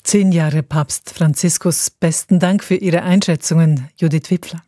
Zehn 0.04 0.32
Jahre 0.32 0.64
Papst 0.64 1.12
Franziskus. 1.12 1.90
Besten 1.90 2.40
Dank 2.40 2.64
für 2.64 2.76
Ihre 2.76 3.04
Einschätzungen, 3.04 3.88
Judith 3.98 4.30
Wipfler. 4.30 4.62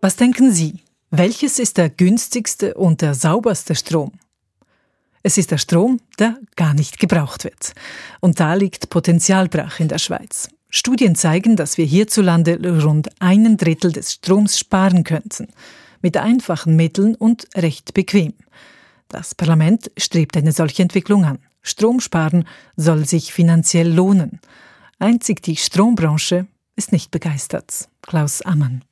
Was 0.00 0.16
denken 0.16 0.52
Sie? 0.52 0.80
Welches 1.10 1.58
ist 1.58 1.78
der 1.78 1.90
günstigste 1.90 2.74
und 2.74 3.00
der 3.00 3.14
sauberste 3.14 3.74
Strom? 3.74 4.12
Es 5.22 5.36
ist 5.36 5.50
der 5.50 5.58
Strom, 5.58 6.00
der 6.18 6.38
gar 6.54 6.74
nicht 6.74 6.98
gebraucht 6.98 7.44
wird. 7.44 7.72
Und 8.20 8.38
da 8.38 8.54
liegt 8.54 8.90
Potenzialbrach 8.90 9.80
in 9.80 9.88
der 9.88 9.98
Schweiz. 9.98 10.48
Studien 10.68 11.16
zeigen, 11.16 11.56
dass 11.56 11.78
wir 11.78 11.84
hierzulande 11.84 12.58
rund 12.82 13.10
einen 13.20 13.56
Drittel 13.56 13.90
des 13.90 14.12
Stroms 14.12 14.58
sparen 14.58 15.02
könnten. 15.02 15.48
Mit 16.02 16.16
einfachen 16.16 16.76
Mitteln 16.76 17.14
und 17.14 17.48
recht 17.56 17.92
bequem. 17.94 18.34
Das 19.10 19.34
Parlament 19.34 19.90
strebt 19.98 20.36
eine 20.36 20.52
solche 20.52 20.82
Entwicklung 20.82 21.24
an. 21.24 21.38
Stromsparen 21.62 22.46
soll 22.76 23.04
sich 23.06 23.32
finanziell 23.32 23.92
lohnen. 23.92 24.40
Einzig 25.00 25.42
die 25.42 25.56
Strombranche 25.56 26.46
ist 26.76 26.92
nicht 26.92 27.10
begeistert. 27.10 27.88
Klaus 28.02 28.40
Ammann. 28.42 28.84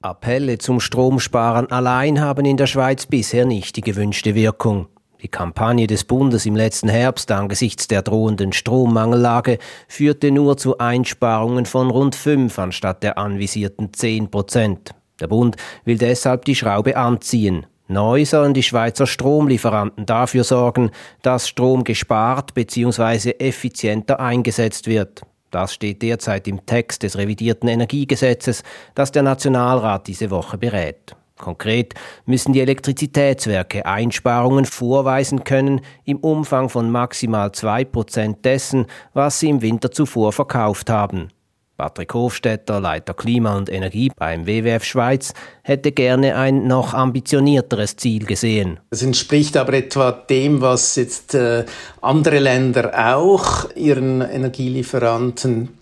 Appelle 0.00 0.58
zum 0.58 0.78
Stromsparen 0.78 1.72
allein 1.72 2.20
haben 2.20 2.44
in 2.44 2.56
der 2.56 2.68
Schweiz 2.68 3.06
bisher 3.06 3.44
nicht 3.46 3.74
die 3.74 3.80
gewünschte 3.80 4.36
Wirkung. 4.36 4.86
Die 5.22 5.28
Kampagne 5.28 5.88
des 5.88 6.04
Bundes 6.04 6.46
im 6.46 6.54
letzten 6.54 6.88
Herbst 6.88 7.32
angesichts 7.32 7.88
der 7.88 8.02
drohenden 8.02 8.52
Strommangellage 8.52 9.58
führte 9.88 10.30
nur 10.30 10.56
zu 10.56 10.78
Einsparungen 10.78 11.66
von 11.66 11.90
rund 11.90 12.14
fünf 12.14 12.60
anstatt 12.60 13.02
der 13.02 13.18
anvisierten 13.18 13.92
zehn 13.92 14.30
Prozent. 14.30 14.94
Der 15.18 15.26
Bund 15.26 15.56
will 15.84 15.98
deshalb 15.98 16.44
die 16.44 16.54
Schraube 16.54 16.96
anziehen. 16.96 17.66
Neu 17.90 18.26
sollen 18.26 18.52
die 18.52 18.62
Schweizer 18.62 19.06
Stromlieferanten 19.06 20.04
dafür 20.04 20.44
sorgen, 20.44 20.90
dass 21.22 21.48
Strom 21.48 21.84
gespart 21.84 22.52
bzw. 22.52 23.30
effizienter 23.38 24.20
eingesetzt 24.20 24.86
wird. 24.86 25.22
Das 25.50 25.72
steht 25.72 26.02
derzeit 26.02 26.46
im 26.48 26.66
Text 26.66 27.02
des 27.02 27.16
revidierten 27.16 27.68
Energiegesetzes, 27.70 28.62
das 28.94 29.10
der 29.10 29.22
Nationalrat 29.22 30.06
diese 30.06 30.30
Woche 30.30 30.58
berät. 30.58 31.16
Konkret 31.38 31.94
müssen 32.26 32.52
die 32.52 32.60
Elektrizitätswerke 32.60 33.86
Einsparungen 33.86 34.66
vorweisen 34.66 35.44
können 35.44 35.80
im 36.04 36.18
Umfang 36.18 36.68
von 36.68 36.90
maximal 36.90 37.52
zwei 37.52 37.84
Prozent 37.84 38.44
dessen, 38.44 38.86
was 39.14 39.40
sie 39.40 39.48
im 39.48 39.62
Winter 39.62 39.90
zuvor 39.90 40.32
verkauft 40.32 40.90
haben. 40.90 41.28
Patrick 41.78 42.12
Hofstetter, 42.12 42.80
Leiter 42.80 43.14
Klima 43.14 43.56
und 43.56 43.70
Energie 43.70 44.10
beim 44.16 44.48
WWF 44.48 44.82
Schweiz, 44.82 45.32
hätte 45.62 45.92
gerne 45.92 46.34
ein 46.34 46.66
noch 46.66 46.92
ambitionierteres 46.92 47.94
Ziel 47.94 48.26
gesehen. 48.26 48.80
Es 48.90 49.04
entspricht 49.04 49.56
aber 49.56 49.74
etwa 49.74 50.10
dem, 50.10 50.60
was 50.60 50.96
jetzt 50.96 51.36
äh, 51.36 51.64
andere 52.00 52.40
Länder 52.40 53.14
auch 53.14 53.70
ihren 53.76 54.22
Energielieferanten 54.22 55.77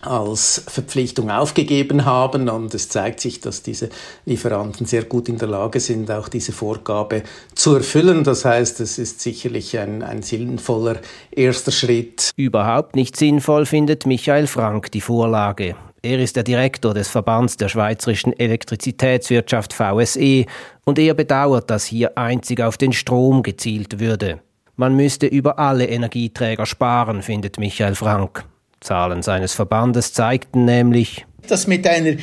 als 0.00 0.62
Verpflichtung 0.66 1.30
aufgegeben 1.30 2.04
haben. 2.04 2.48
Und 2.48 2.74
es 2.74 2.88
zeigt 2.88 3.20
sich, 3.20 3.40
dass 3.40 3.62
diese 3.62 3.90
Lieferanten 4.24 4.86
sehr 4.86 5.04
gut 5.04 5.28
in 5.28 5.38
der 5.38 5.48
Lage 5.48 5.80
sind, 5.80 6.10
auch 6.10 6.28
diese 6.28 6.52
Vorgabe 6.52 7.22
zu 7.54 7.74
erfüllen. 7.74 8.24
Das 8.24 8.44
heißt, 8.44 8.80
es 8.80 8.98
ist 8.98 9.20
sicherlich 9.20 9.78
ein, 9.78 10.02
ein 10.02 10.22
sinnvoller 10.22 10.96
erster 11.30 11.72
Schritt. 11.72 12.30
Überhaupt 12.36 12.96
nicht 12.96 13.16
sinnvoll 13.16 13.66
findet 13.66 14.06
Michael 14.06 14.46
Frank 14.46 14.90
die 14.92 15.00
Vorlage. 15.00 15.76
Er 16.00 16.20
ist 16.20 16.36
der 16.36 16.44
Direktor 16.44 16.94
des 16.94 17.08
Verbands 17.08 17.56
der 17.56 17.68
Schweizerischen 17.68 18.32
Elektrizitätswirtschaft 18.38 19.72
VSE 19.72 20.46
und 20.84 20.98
er 20.98 21.14
bedauert, 21.14 21.70
dass 21.70 21.84
hier 21.84 22.16
einzig 22.16 22.60
auf 22.60 22.76
den 22.76 22.92
Strom 22.92 23.42
gezielt 23.42 23.98
würde. 23.98 24.40
Man 24.76 24.94
müsste 24.94 25.26
über 25.26 25.58
alle 25.58 25.86
Energieträger 25.86 26.66
sparen, 26.66 27.22
findet 27.22 27.58
Michael 27.58 27.96
Frank. 27.96 28.44
Zahlen 28.80 29.22
seines 29.22 29.54
Verbandes 29.54 30.12
zeigten 30.12 30.64
nämlich, 30.64 31.26
dass 31.48 31.66
mit 31.66 31.86
einer 31.86 32.16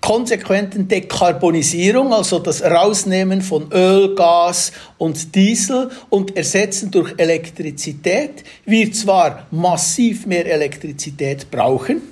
konsequenten 0.00 0.88
Dekarbonisierung, 0.88 2.12
also 2.12 2.40
das 2.40 2.62
Rausnehmen 2.62 3.40
von 3.40 3.70
Öl, 3.72 4.14
Gas 4.16 4.72
und 4.98 5.34
Diesel 5.34 5.90
und 6.10 6.36
Ersetzen 6.36 6.90
durch 6.90 7.14
Elektrizität, 7.16 8.42
wir 8.66 8.92
zwar 8.92 9.46
massiv 9.52 10.26
mehr 10.26 10.44
Elektrizität 10.44 11.50
brauchen, 11.50 12.02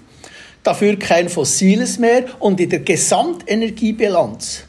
dafür 0.62 0.96
kein 0.98 1.28
Fossiles 1.28 1.98
mehr 1.98 2.26
und 2.38 2.60
in 2.60 2.70
der 2.70 2.80
Gesamtenergiebilanz 2.80 4.64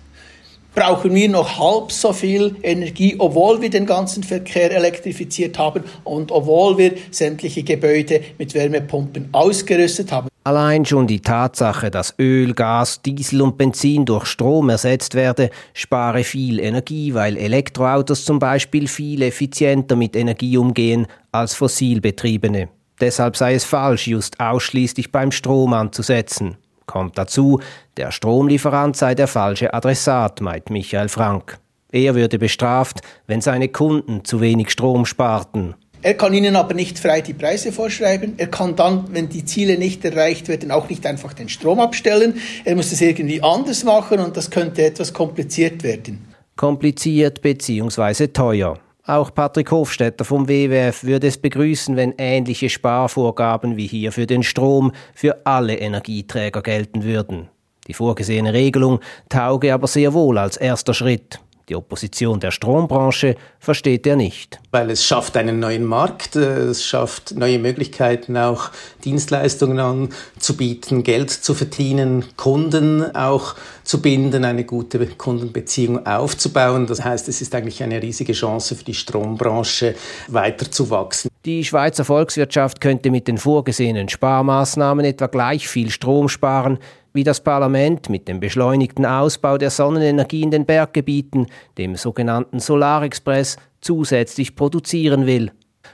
brauchen 0.73 1.13
wir 1.13 1.29
noch 1.29 1.59
halb 1.59 1.91
so 1.91 2.13
viel 2.13 2.55
Energie, 2.63 3.15
obwohl 3.17 3.61
wir 3.61 3.69
den 3.69 3.85
ganzen 3.85 4.23
Verkehr 4.23 4.71
elektrifiziert 4.71 5.57
haben 5.57 5.83
und 6.03 6.31
obwohl 6.31 6.77
wir 6.77 6.93
sämtliche 7.11 7.63
Gebäude 7.63 8.21
mit 8.37 8.53
Wärmepumpen 8.53 9.29
ausgerüstet 9.31 10.11
haben. 10.11 10.27
Allein 10.43 10.85
schon 10.85 11.05
die 11.05 11.19
Tatsache, 11.19 11.91
dass 11.91 12.15
Öl, 12.17 12.55
Gas, 12.55 13.03
Diesel 13.03 13.43
und 13.43 13.59
Benzin 13.59 14.05
durch 14.05 14.25
Strom 14.25 14.69
ersetzt 14.69 15.13
werde, 15.13 15.51
spare 15.73 16.23
viel 16.23 16.59
Energie, 16.59 17.13
weil 17.13 17.37
Elektroautos 17.37 18.25
zum 18.25 18.39
Beispiel 18.39 18.87
viel 18.87 19.21
effizienter 19.21 19.95
mit 19.95 20.15
Energie 20.15 20.57
umgehen 20.57 21.05
als 21.31 21.53
fossilbetriebene. 21.53 22.69
Deshalb 22.99 23.37
sei 23.37 23.53
es 23.53 23.65
falsch, 23.65 24.07
just 24.07 24.39
ausschließlich 24.39 25.11
beim 25.11 25.31
Strom 25.31 25.73
anzusetzen. 25.73 26.57
Kommt 26.85 27.17
dazu, 27.17 27.59
der 27.97 28.11
Stromlieferant 28.11 28.97
sei 28.97 29.15
der 29.15 29.27
falsche 29.27 29.73
Adressat, 29.73 30.41
meint 30.41 30.69
Michael 30.69 31.09
Frank. 31.09 31.57
Er 31.91 32.15
würde 32.15 32.39
bestraft, 32.39 33.01
wenn 33.27 33.41
seine 33.41 33.67
Kunden 33.67 34.23
zu 34.23 34.41
wenig 34.41 34.71
Strom 34.71 35.05
sparten. 35.05 35.75
Er 36.03 36.15
kann 36.15 36.33
ihnen 36.33 36.55
aber 36.55 36.73
nicht 36.73 36.97
frei 36.97 37.21
die 37.21 37.33
Preise 37.33 37.71
vorschreiben. 37.71 38.33
Er 38.37 38.47
kann 38.47 38.75
dann, 38.75 39.05
wenn 39.11 39.29
die 39.29 39.45
Ziele 39.45 39.77
nicht 39.77 40.03
erreicht 40.03 40.47
werden, 40.47 40.71
auch 40.71 40.89
nicht 40.89 41.05
einfach 41.05 41.33
den 41.33 41.47
Strom 41.47 41.79
abstellen. 41.79 42.39
Er 42.65 42.75
muss 42.75 42.91
es 42.91 43.01
irgendwie 43.01 43.43
anders 43.43 43.83
machen 43.83 44.19
und 44.19 44.35
das 44.35 44.49
könnte 44.49 44.83
etwas 44.83 45.13
kompliziert 45.13 45.83
werden. 45.83 46.25
Kompliziert 46.55 47.41
bzw. 47.41 48.27
teuer. 48.27 48.79
Auch 49.11 49.33
Patrick 49.33 49.69
Hofstetter 49.71 50.23
vom 50.23 50.47
WWF 50.47 51.03
würde 51.03 51.27
es 51.27 51.37
begrüßen, 51.37 51.97
wenn 51.97 52.13
ähnliche 52.17 52.69
Sparvorgaben 52.69 53.75
wie 53.75 53.85
hier 53.85 54.13
für 54.13 54.25
den 54.25 54.41
Strom 54.41 54.93
für 55.13 55.45
alle 55.45 55.75
Energieträger 55.75 56.61
gelten 56.61 57.03
würden. 57.03 57.49
Die 57.89 57.93
vorgesehene 57.93 58.53
Regelung 58.53 59.01
tauge 59.27 59.73
aber 59.73 59.87
sehr 59.87 60.13
wohl 60.13 60.37
als 60.37 60.55
erster 60.55 60.93
Schritt. 60.93 61.41
Die 61.71 61.75
Opposition 61.77 62.41
der 62.41 62.51
Strombranche 62.51 63.37
versteht 63.57 64.05
er 64.05 64.17
nicht. 64.17 64.59
Weil 64.71 64.89
es 64.89 65.05
schafft 65.05 65.37
einen 65.37 65.61
neuen 65.61 65.85
Markt, 65.85 66.35
äh, 66.35 66.63
es 66.65 66.83
schafft 66.83 67.33
neue 67.37 67.59
Möglichkeiten, 67.59 68.35
auch 68.35 68.71
Dienstleistungen 69.05 69.79
anzubieten, 69.79 71.03
Geld 71.03 71.29
zu 71.29 71.53
verdienen, 71.53 72.25
Kunden 72.35 73.15
auch 73.15 73.55
zu 73.85 74.01
binden, 74.01 74.43
eine 74.43 74.65
gute 74.65 75.07
Kundenbeziehung 75.07 76.05
aufzubauen. 76.05 76.87
Das 76.87 77.05
heißt, 77.05 77.29
es 77.29 77.41
ist 77.41 77.55
eigentlich 77.55 77.81
eine 77.81 78.01
riesige 78.01 78.33
Chance 78.33 78.75
für 78.75 78.83
die 78.83 78.93
Strombranche, 78.93 79.95
weiterzuwachsen. 80.27 81.30
Die 81.45 81.63
Schweizer 81.63 82.05
Volkswirtschaft 82.05 82.81
könnte 82.81 83.09
mit 83.09 83.27
den 83.27 83.39
vorgesehenen 83.39 84.09
Sparmaßnahmen 84.09 85.03
etwa 85.03 85.25
gleich 85.25 85.67
viel 85.67 85.89
Strom 85.89 86.29
sparen, 86.29 86.77
wie 87.13 87.23
das 87.23 87.43
Parlament 87.43 88.09
mit 88.09 88.27
dem 88.27 88.39
beschleunigten 88.39 89.07
Ausbau 89.07 89.57
der 89.57 89.71
Sonnenenergie 89.71 90.43
in 90.43 90.51
den 90.51 90.65
Berggebieten, 90.67 91.47
dem 91.79 91.95
sogenannten 91.95 92.59
Solarexpress, 92.59 93.57
zusätzlich 93.81 94.55
produzieren 94.55 95.25
will, 95.25 95.51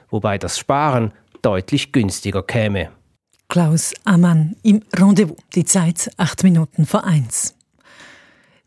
wobei 0.10 0.38
das 0.38 0.60
Sparen 0.60 1.13
deutlich 1.41 1.93
günstiger 1.93 2.43
käme. 2.43 2.89
Klaus 3.47 3.93
Ammann 4.03 4.57
im 4.63 4.83
Rendezvous, 4.93 5.38
die 5.55 5.63
Zeit 5.63 6.12
acht 6.17 6.43
Minuten 6.43 6.86
vor 6.86 7.05
eins. 7.05 7.55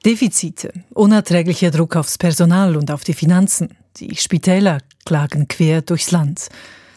Defizite, 0.06 0.72
unerträglicher 0.94 1.70
Druck 1.70 1.96
aufs 1.96 2.16
Personal 2.16 2.74
und 2.76 2.90
auf 2.90 3.04
die 3.04 3.12
Finanzen. 3.12 3.76
Die 3.96 4.16
Spitäler 4.16 4.79
klagen 5.05 5.48
quer 5.48 5.83
durchs 5.83 6.11
Land. 6.11 6.48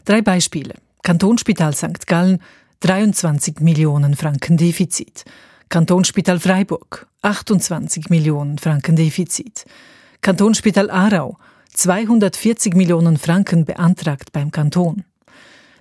Drei 0.05 0.21
Beispiele. 0.21 0.75
Kantonsspital 1.01 1.73
St. 1.75 2.07
Gallen, 2.07 2.39
23 2.81 3.59
Millionen 3.59 4.15
Franken 4.15 4.57
Defizit. 4.57 5.25
Kantonsspital 5.69 6.39
Freiburg 6.39 7.07
28 7.21 8.09
Millionen 8.09 8.57
Franken 8.57 8.95
Defizit. 8.95 9.65
Kantonsspital 10.21 10.89
Aarau 10.91 11.37
240 11.73 12.75
Millionen 12.75 13.17
Franken 13.17 13.65
beantragt 13.65 14.31
beim 14.31 14.51
Kanton. 14.51 15.03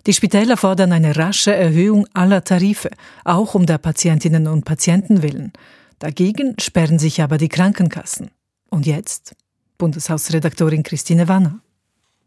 Die 0.06 0.14
Spitäler 0.14 0.56
fordern 0.56 0.92
eine 0.92 1.16
rasche 1.16 1.54
Erhöhung 1.54 2.06
aller 2.14 2.42
Tarife, 2.42 2.90
auch 3.24 3.54
um 3.54 3.66
der 3.66 3.78
Patientinnen 3.78 4.48
und 4.48 4.64
Patienten 4.64 5.22
willen. 5.22 5.52
Dagegen 5.98 6.56
sperren 6.58 6.98
sich 6.98 7.22
aber 7.22 7.38
die 7.38 7.48
Krankenkassen. 7.48 8.30
Und 8.70 8.86
jetzt? 8.86 9.36
Bundeshausredaktorin 9.82 10.84
Christine 10.84 11.26
Wanner. 11.26 11.58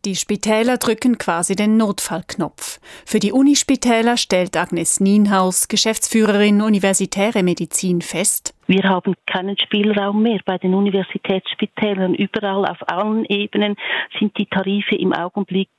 Die 0.06 0.15
Spitäler 0.15 0.78
drücken 0.78 1.18
quasi 1.18 1.56
den 1.56 1.78
Notfallknopf. 1.78 2.80
Für 3.08 3.18
die 3.18 3.32
Unispitäler 3.32 4.18
stellt 4.18 4.56
Agnes 4.56 5.00
Nienhaus, 5.00 5.68
Geschäftsführerin 5.68 6.62
Universitäre 6.62 7.41
Medizin, 7.41 8.02
fest, 8.02 8.56
wir 8.68 8.84
haben 8.84 9.13
keinen 9.28 9.58
Spielraum 9.60 10.24
mehr 10.24 10.39
bei 10.44 10.58
den 10.58 10.74
Universitätsspitälern. 10.74 12.15
Überall 12.15 12.65
auf 12.65 12.78
allen 12.89 13.24
Ebenen 13.26 13.76
sind 14.20 14.36
die 14.38 14.48
Tarife 14.48 14.96
im 14.96 15.13
Augenblick 15.13 15.70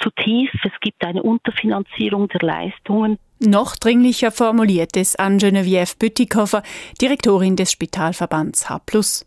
zu 0.00 0.10
tief. 0.10 0.50
Es 0.62 0.70
gibt 0.80 1.04
eine 1.04 1.22
Unterfinanzierung 1.22 2.28
der 2.28 2.40
Leistungen. 2.42 3.18
Noch 3.40 3.74
dringlicher 3.76 4.30
formuliert 4.30 4.96
es 4.96 5.16
an 5.16 5.38
Geneviève 5.38 5.98
Bütikofer, 5.98 6.62
Direktorin 7.00 7.56
des 7.56 7.72
Spitalverbands 7.72 8.70
H+. 8.70 8.80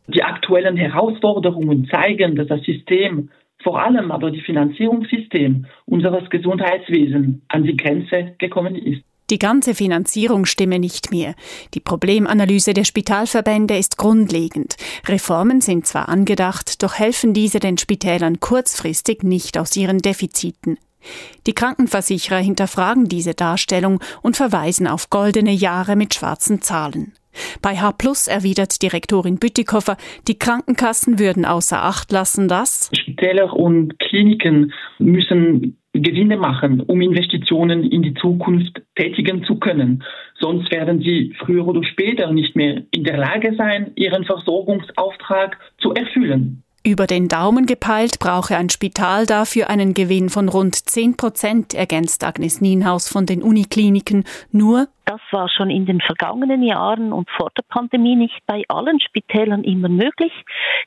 Die 0.08 0.24
aktuellen 0.24 0.78
Herausforderungen 0.78 1.88
zeigen, 1.92 2.36
dass 2.36 2.48
das 2.48 2.62
System 2.64 3.30
vor 3.64 3.82
allem 3.82 4.12
aber 4.12 4.32
die 4.32 4.42
Finanzierungssystem 4.42 5.66
unseres 5.86 6.30
Gesundheitswesens 6.30 7.42
an 7.48 7.64
die 7.64 7.78
Grenze 7.78 8.36
gekommen 8.38 8.76
ist. 8.76 9.04
Die 9.30 9.40
ganze 9.40 9.76
Finanzierung 9.76 10.46
stimme 10.46 10.78
nicht 10.78 11.10
mehr. 11.10 11.36
Die 11.74 11.80
Problemanalyse 11.80 12.74
der 12.74 12.84
Spitalverbände 12.84 13.78
ist 13.78 13.98
grundlegend. 13.98 14.76
Reformen 15.08 15.62
sind 15.62 15.88
zwar 15.88 16.10
angedacht, 16.10 16.84
doch 16.84 16.96
helfen 16.96 17.34
diese 17.34 17.60
den 17.60 17.78
Spitälern 17.78 18.42
kurzfristig 18.42 19.24
nicht 19.24 19.58
aus 19.58 19.78
ihren 19.78 20.00
Defiziten. 20.00 20.78
Die 21.48 21.54
Krankenversicherer 21.54 22.40
hinterfragen 22.40 23.08
diese 23.08 23.34
Darstellung 23.34 24.02
und 24.22 24.36
verweisen 24.36 24.86
auf 24.86 25.10
goldene 25.10 25.54
Jahre 25.54 25.96
mit 25.96 26.14
schwarzen 26.14 26.62
Zahlen. 26.62 27.14
Bei 27.62 27.76
H 27.78 27.94
Plus 27.94 28.28
erwidert 28.28 28.82
Direktorin 28.82 29.38
Bütikofer, 29.38 29.98
die 30.28 30.38
Krankenkassen 30.38 31.20
würden 31.20 31.46
außer 31.46 31.84
Acht 31.84 32.12
lassen, 32.12 32.48
dass 32.48 32.90
Spitäler 32.94 33.54
und 33.54 34.00
Kliniken 34.00 34.74
müssen 35.00 35.78
Gewinne 35.94 36.38
machen, 36.38 36.80
um 36.82 37.02
Investitionen 37.02 37.84
in 37.84 38.02
die 38.02 38.14
Zukunft 38.14 38.82
tätigen 38.96 39.44
zu 39.44 39.56
können. 39.56 40.04
Sonst 40.40 40.72
werden 40.72 41.02
sie 41.02 41.36
früher 41.40 41.68
oder 41.68 41.84
später 41.84 42.32
nicht 42.32 42.56
mehr 42.56 42.84
in 42.92 43.04
der 43.04 43.18
Lage 43.18 43.56
sein, 43.58 43.92
ihren 43.96 44.24
Versorgungsauftrag 44.24 45.58
zu 45.80 45.94
erfüllen. 45.94 46.64
Über 46.84 47.06
den 47.06 47.28
Daumen 47.28 47.68
gepeilt 47.68 48.18
brauche 48.20 48.58
ein 48.58 48.70
Spital 48.72 49.28
dafür 49.28 49.70
einen 49.70 49.94
Gewinn 49.94 50.30
von 50.30 50.50
rund 50.50 50.76
10 50.76 51.16
Prozent, 51.16 51.74
ergänzt 51.76 52.24
Agnes 52.24 52.60
Nienhaus 52.60 53.08
von 53.08 53.28
den 53.28 53.44
Unikliniken. 53.44 54.24
Nur 54.52 54.88
Das 55.12 55.20
war 55.32 55.50
schon 55.50 55.70
in 55.70 55.86
den 55.86 56.00
vergangenen 56.00 56.64
Jahren 56.64 57.12
und 57.12 57.30
vor 57.32 57.52
der 57.58 57.64
Pandemie 57.64 58.16
nicht 58.16 58.40
bei 58.46 58.64
allen 58.70 58.98
Spitälern 59.02 59.66
immer 59.66 59.90
möglich, 59.90 60.32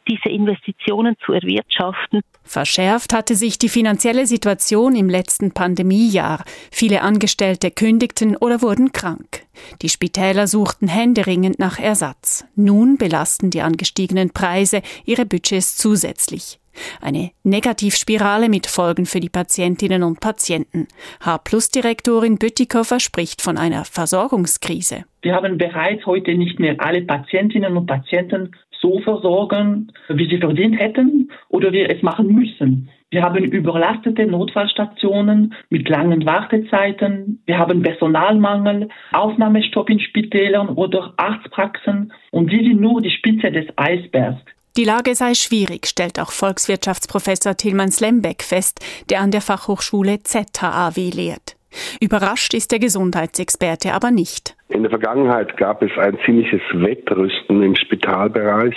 diese 0.09 0.31
Investitionen 0.31 1.15
zu 1.27 1.35
erwirtschaften. 1.35 2.23
Verschärft 2.43 3.13
hatte 3.13 3.35
sich 3.35 3.59
die 3.59 3.69
finanzielle 3.69 4.27
Situation 4.27 4.97
im 4.97 5.11
letzten 5.11 5.53
Pandemiejahr. 5.53 6.43
Viele 6.73 7.03
Angestellte 7.03 7.71
kündigten 7.71 8.35
oder 8.35 8.63
wurden 8.63 8.93
krank. 8.93 9.43
Die 9.83 9.91
Spitäler 9.91 10.47
suchten 10.47 10.89
händeringend 10.89 11.59
nach 11.59 11.79
Ersatz. 11.79 12.47
Nun 12.57 12.97
belasten 12.97 13.51
die 13.51 13.61
angestiegenen 13.61 14.31
Preise 14.31 14.81
ihre 15.05 15.27
Budgets 15.27 15.77
zusätzlich. 15.77 16.59
Eine 17.01 17.31
Negativspirale 17.43 18.49
mit 18.49 18.67
Folgen 18.67 19.07
für 19.07 19.21
die 19.21 19.29
Patientinnen 19.29 20.03
und 20.03 20.21
Patienten. 20.21 20.89
H-Plus-Direktorin 21.25 22.39
Bütikofer 22.39 23.01
spricht 23.01 23.43
von 23.43 23.57
einer 23.57 23.85
Versorgungskrise. 23.85 25.05
Wir 25.23 25.35
haben 25.35 25.59
bereits 25.59 26.05
heute 26.07 26.35
nicht 26.35 26.59
mehr 26.59 26.77
alle 26.79 27.03
Patientinnen 27.03 27.77
und 27.77 27.87
Patienten 27.87 28.55
so 28.81 29.01
versorgen, 29.01 29.93
wie 30.09 30.29
sie 30.29 30.39
verdient 30.39 30.79
hätten 30.79 31.31
oder 31.49 31.73
wir 31.73 31.89
es 31.91 32.03
machen 32.03 32.29
müssen. 32.29 32.91
Wir 33.11 33.23
haben 33.23 33.45
überlastete 33.45 34.27
Notfallstationen 34.27 35.55
mit 35.71 35.89
langen 35.89 36.27
Wartezeiten. 36.27 37.41
Wir 37.47 37.59
haben 37.59 37.81
Personalmangel, 37.81 38.89
Aufnahmestopp 39.13 39.89
in 39.89 40.01
Spitälern 40.01 40.69
oder 40.71 41.15
Arztpraxen. 41.17 42.13
Und 42.33 42.51
die 42.51 42.65
sind 42.65 42.81
nur 42.81 43.01
die 43.01 43.11
Spitze 43.13 43.53
des 43.53 43.67
Eisbergs. 43.77 44.43
Die 44.77 44.83
Lage 44.83 45.15
sei 45.15 45.35
schwierig, 45.35 45.87
stellt 45.87 46.19
auch 46.19 46.33
Volkswirtschaftsprofessor 46.33 47.57
Tilman 47.57 47.93
Slembeck 47.93 48.43
fest, 48.43 48.85
der 49.09 49.21
an 49.21 49.31
der 49.31 49.41
Fachhochschule 49.41 50.25
ZHAW 50.25 51.11
lehrt. 51.11 51.55
Überrascht 52.01 52.55
ist 52.55 52.73
der 52.73 52.81
Gesundheitsexperte 52.81 53.95
aber 53.95 54.11
nicht. 54.11 54.57
In 54.71 54.83
der 54.83 54.91
Vergangenheit 54.91 55.57
gab 55.59 55.81
es 55.81 55.97
ein 55.97 56.19
ziemliches 56.25 56.61
Wettrüsten 56.73 57.63
im 57.63 57.77
Spitalbereich. 57.77 58.75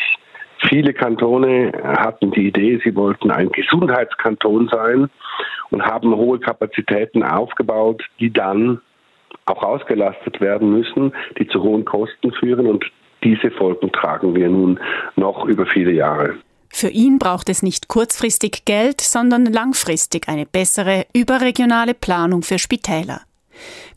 Viele 0.69 0.93
Kantone 0.93 1.71
hatten 1.83 2.29
die 2.29 2.45
Idee, 2.49 2.79
sie 2.83 2.95
wollten 2.95 3.31
ein 3.31 3.49
Gesundheitskanton 3.49 4.69
sein 4.71 5.09
und 5.71 5.81
haben 5.83 6.15
hohe 6.15 6.39
Kapazitäten 6.39 7.23
aufgebaut, 7.23 8.03
die 8.19 8.31
dann 8.31 8.81
auch 9.45 9.63
ausgelastet 9.63 10.41
werden 10.41 10.69
müssen, 10.69 11.11
die 11.39 11.47
zu 11.47 11.63
hohen 11.63 11.85
Kosten 11.85 12.31
führen 12.33 12.67
und 12.67 12.85
diese 13.23 13.51
Folgen 13.51 13.91
tragen 13.91 14.35
wir 14.35 14.49
nun 14.49 14.79
noch 15.15 15.45
über 15.45 15.65
viele 15.65 15.91
Jahre. 15.91 16.35
Für 16.69 16.89
ihn 16.89 17.17
braucht 17.17 17.49
es 17.49 17.63
nicht 17.63 17.87
kurzfristig 17.87 18.65
Geld, 18.65 19.01
sondern 19.01 19.45
langfristig 19.45 20.27
eine 20.27 20.45
bessere 20.45 21.05
überregionale 21.13 21.93
Planung 21.93 22.43
für 22.43 22.59
Spitäler. 22.59 23.21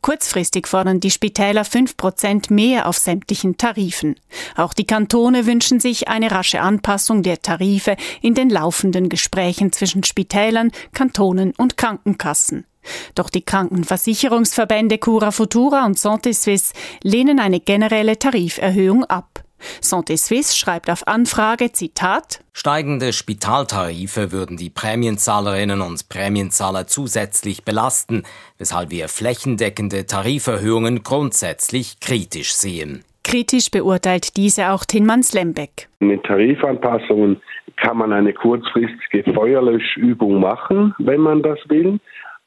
Kurzfristig 0.00 0.66
fordern 0.66 1.00
die 1.00 1.10
Spitäler 1.10 1.62
5% 1.62 2.52
mehr 2.52 2.88
auf 2.88 2.96
sämtlichen 2.96 3.58
Tarifen. 3.58 4.16
Auch 4.56 4.72
die 4.72 4.86
Kantone 4.86 5.46
wünschen 5.46 5.80
sich 5.80 6.08
eine 6.08 6.30
rasche 6.30 6.62
Anpassung 6.62 7.22
der 7.22 7.42
Tarife 7.42 7.96
in 8.22 8.34
den 8.34 8.48
laufenden 8.48 9.10
Gesprächen 9.10 9.72
zwischen 9.72 10.02
Spitälern, 10.02 10.70
Kantonen 10.94 11.52
und 11.58 11.76
Krankenkassen. 11.76 12.64
Doch 13.14 13.30
die 13.30 13.44
Krankenversicherungsverbände 13.44 14.98
Cura 14.98 15.30
Futura 15.30 15.84
und 15.86 15.96
Santé 15.96 16.32
Suisse 16.32 16.72
lehnen 17.02 17.38
eine 17.38 17.60
generelle 17.60 18.18
Tariferhöhung 18.18 19.04
ab. 19.04 19.44
Santé 19.82 20.16
Suisse 20.16 20.56
schreibt 20.56 20.90
auf 20.90 21.06
Anfrage, 21.06 21.72
Zitat, 21.72 22.40
Steigende 22.52 23.12
Spitaltarife 23.12 24.32
würden 24.32 24.56
die 24.56 24.70
Prämienzahlerinnen 24.70 25.80
und 25.80 26.08
Prämienzahler 26.08 26.86
zusätzlich 26.86 27.64
belasten, 27.64 28.24
weshalb 28.58 28.90
wir 28.90 29.08
flächendeckende 29.08 30.06
Tariferhöhungen 30.06 31.02
grundsätzlich 31.02 32.00
kritisch 32.00 32.54
sehen. 32.54 33.04
Kritisch 33.22 33.70
beurteilt 33.70 34.36
diese 34.36 34.70
auch 34.70 34.84
Tinmans 34.84 35.34
Lembeck. 35.34 35.88
Mit 36.00 36.24
Tarifanpassungen 36.24 37.40
kann 37.76 37.98
man 37.98 38.12
eine 38.12 38.32
kurzfristige 38.32 39.32
Feuerlöschübung 39.32 40.40
machen, 40.40 40.94
wenn 40.98 41.20
man 41.20 41.42
das 41.42 41.58
will. 41.68 42.00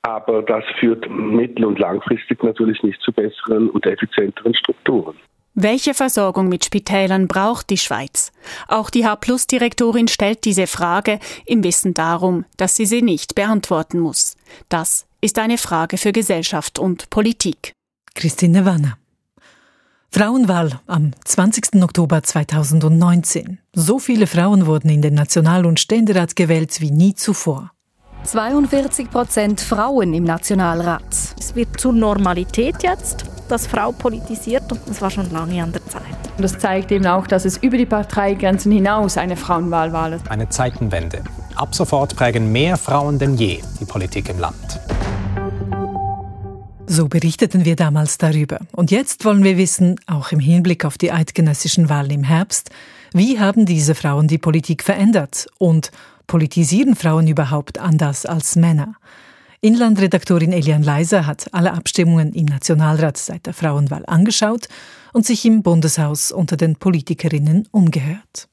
Aber 0.04 0.44
das 0.44 0.64
führt 0.80 1.10
mittel- 1.10 1.66
und 1.66 1.80
langfristig 1.80 2.44
natürlich 2.44 2.84
nicht 2.84 3.02
zu 3.02 3.12
besseren 3.12 3.70
und 3.70 3.86
effizienteren 3.86 4.54
Strukturen. 4.54 5.16
Welche 5.56 5.94
Versorgung 5.94 6.50
mit 6.50 6.66
Spitälern 6.66 7.28
braucht 7.28 7.70
die 7.70 7.78
Schweiz? 7.78 8.32
Auch 8.68 8.90
die 8.90 9.06
H-Plus-Direktorin 9.06 10.08
stellt 10.08 10.46
diese 10.46 10.66
Frage 10.66 11.20
im 11.46 11.64
Wissen 11.64 11.94
darum, 11.94 12.46
dass 12.58 12.76
sie 12.76 12.86
sie 12.86 13.04
nicht 13.04 13.36
beantworten 13.36 14.00
muss. 14.00 14.36
Das 14.68 15.06
ist 15.22 15.38
eine 15.38 15.60
Frage 15.60 15.98
für 15.98 16.12
Gesellschaft 16.12 16.80
und 16.80 17.10
Politik. 17.12 17.74
Christine 18.16 18.66
Wanner. 18.66 18.98
Frauenwahl 20.12 20.80
am 20.86 21.12
20. 21.24 21.82
Oktober 21.84 22.22
2019. 22.22 23.60
So 23.74 24.00
viele 24.00 24.28
Frauen 24.28 24.66
wurden 24.66 24.90
in 24.90 25.02
den 25.02 25.14
National- 25.14 25.66
und 25.66 25.80
Ständerat 25.80 26.36
gewählt 26.36 26.82
wie 26.82 26.92
nie 26.92 27.14
zuvor. 27.16 27.72
42 28.24 29.10
Prozent 29.10 29.62
Frauen 29.62 30.14
im 30.14 30.24
Nationalrat. 30.24 31.04
Es 31.38 31.56
wird 31.56 31.80
zur 31.80 31.94
Normalität 31.94 32.82
jetzt 32.82 33.26
dass 33.50 33.68
Frau 33.68 33.92
politisiert 33.92 34.72
und 34.72 34.82
das 34.88 35.02
war 35.02 35.12
schon 35.12 35.30
lange 35.32 35.62
an 35.62 35.72
der 35.72 35.86
Zeit. 35.86 36.02
Das 36.38 36.58
zeigt 36.58 36.92
eben 36.92 37.06
auch, 37.06 37.28
dass 37.28 37.46
es 37.46 37.58
über 37.58 37.78
die 37.78 37.86
Parteigrenzen 37.86 38.72
hinaus 38.72 39.18
eine 39.18 39.36
Frauenwahl 39.36 40.14
ist. 40.14 40.32
Eine 40.32 40.50
Zeitenwende. 40.50 41.24
Ab 41.56 41.76
sofort 41.76 42.16
prägen 42.16 42.52
mehr 42.52 42.78
Frauen 42.78 43.20
denn 43.20 43.36
je 43.36 43.60
die 43.80 43.86
Politik 43.86 44.30
im 44.30 44.40
Land. 44.40 44.80
So 46.88 47.08
berichteten 47.08 47.66
wir 47.66 47.76
damals 47.76 48.18
darüber. 48.18 48.60
Und 48.72 48.92
jetzt 48.92 49.26
wollen 49.26 49.44
wir 49.44 49.58
wissen, 49.58 50.00
auch 50.08 50.32
im 50.32 50.40
Hinblick 50.40 50.86
auf 50.86 50.98
die 50.98 51.12
eidgenössischen 51.12 51.90
Wahlen 51.90 52.12
im 52.12 52.24
Herbst, 52.24 52.72
wie 53.14 53.40
haben 53.40 53.66
diese 53.66 53.94
Frauen 53.94 54.28
die 54.28 54.38
Politik 54.38 54.84
verändert 54.84 55.48
und 55.60 55.92
politisieren 56.34 56.96
Frauen 56.96 57.28
überhaupt 57.28 57.78
anders 57.78 58.26
als 58.26 58.56
Männer? 58.56 58.96
Inlandredaktorin 59.62 60.52
Elian 60.52 60.82
Leiser 60.82 61.28
hat 61.28 61.48
alle 61.52 61.72
Abstimmungen 61.72 62.34
im 62.34 62.46
Nationalrat 62.46 63.18
seit 63.18 63.46
der 63.46 63.54
Frauenwahl 63.54 64.04
angeschaut 64.08 64.68
und 65.14 65.28
sich 65.28 65.46
im 65.46 65.62
Bundeshaus 65.62 66.32
unter 66.32 66.58
den 66.58 66.78
Politikerinnen 66.78 67.68
umgehört. 67.70 68.48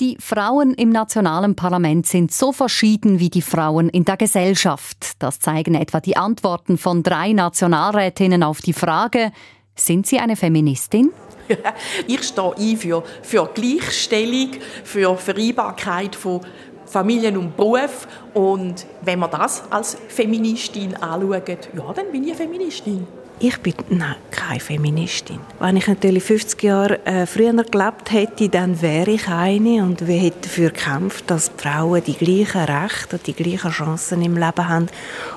Die 0.00 0.16
Frauen 0.18 0.74
im 0.74 0.88
nationalen 0.88 1.54
Parlament 1.54 2.08
sind 2.08 2.32
so 2.32 2.50
verschieden 2.50 3.20
wie 3.20 3.30
die 3.30 3.42
Frauen 3.42 3.90
in 3.90 4.04
der 4.04 4.16
Gesellschaft. 4.16 5.12
Das 5.20 5.38
zeigen 5.38 5.76
etwa 5.76 6.00
die 6.00 6.16
Antworten 6.16 6.78
von 6.78 7.04
drei 7.04 7.32
Nationalrätinnen 7.32 8.42
auf 8.42 8.60
die 8.60 8.72
Frage, 8.72 9.30
sind 9.76 10.08
Sie 10.08 10.18
eine 10.18 10.34
Feministin? 10.34 11.12
ich 12.06 12.22
stehe 12.22 12.54
ein 12.56 12.76
für, 12.76 13.04
für 13.22 13.50
Gleichstellung, 13.52 14.50
für 14.84 15.16
Vereinbarkeit 15.16 16.16
von 16.16 16.40
Familien 16.86 17.36
und 17.36 17.56
Beruf. 17.56 18.06
Und 18.32 18.86
wenn 19.02 19.18
man 19.18 19.30
das 19.30 19.62
als 19.70 19.96
Feministin 20.08 20.94
anschaut, 20.96 21.68
ja, 21.76 21.92
dann 21.94 22.10
bin 22.12 22.24
ich 22.24 22.30
eine 22.30 22.36
Feministin. 22.36 23.06
Ich 23.40 23.58
bin 23.58 23.74
nein, 23.88 24.14
keine 24.30 24.60
Feministin. 24.60 25.40
Wenn 25.58 25.76
ich 25.76 25.88
natürlich 25.88 26.22
50 26.22 26.62
Jahre 26.62 27.04
äh, 27.04 27.26
früher 27.26 27.52
gelebt 27.52 28.12
hätte, 28.12 28.48
dann 28.48 28.80
wäre 28.80 29.10
ich 29.10 29.28
eine 29.28 29.82
und 29.82 30.06
wir 30.06 30.18
hätten 30.18 30.42
dafür 30.42 30.70
gekämpft, 30.70 31.28
dass 31.30 31.50
die 31.54 31.62
Frauen 31.62 32.02
die 32.04 32.14
gleichen 32.14 32.62
Rechte 32.62 33.16
und 33.16 33.26
die 33.26 33.32
gleichen 33.32 33.72
Chancen 33.72 34.22
im 34.22 34.36
Leben 34.36 34.68
haben. 34.68 34.86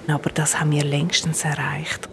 Aber 0.08 0.30
das 0.30 0.60
haben 0.60 0.72
wir 0.72 0.84
längstens 0.84 1.44
erreicht. 1.44 2.08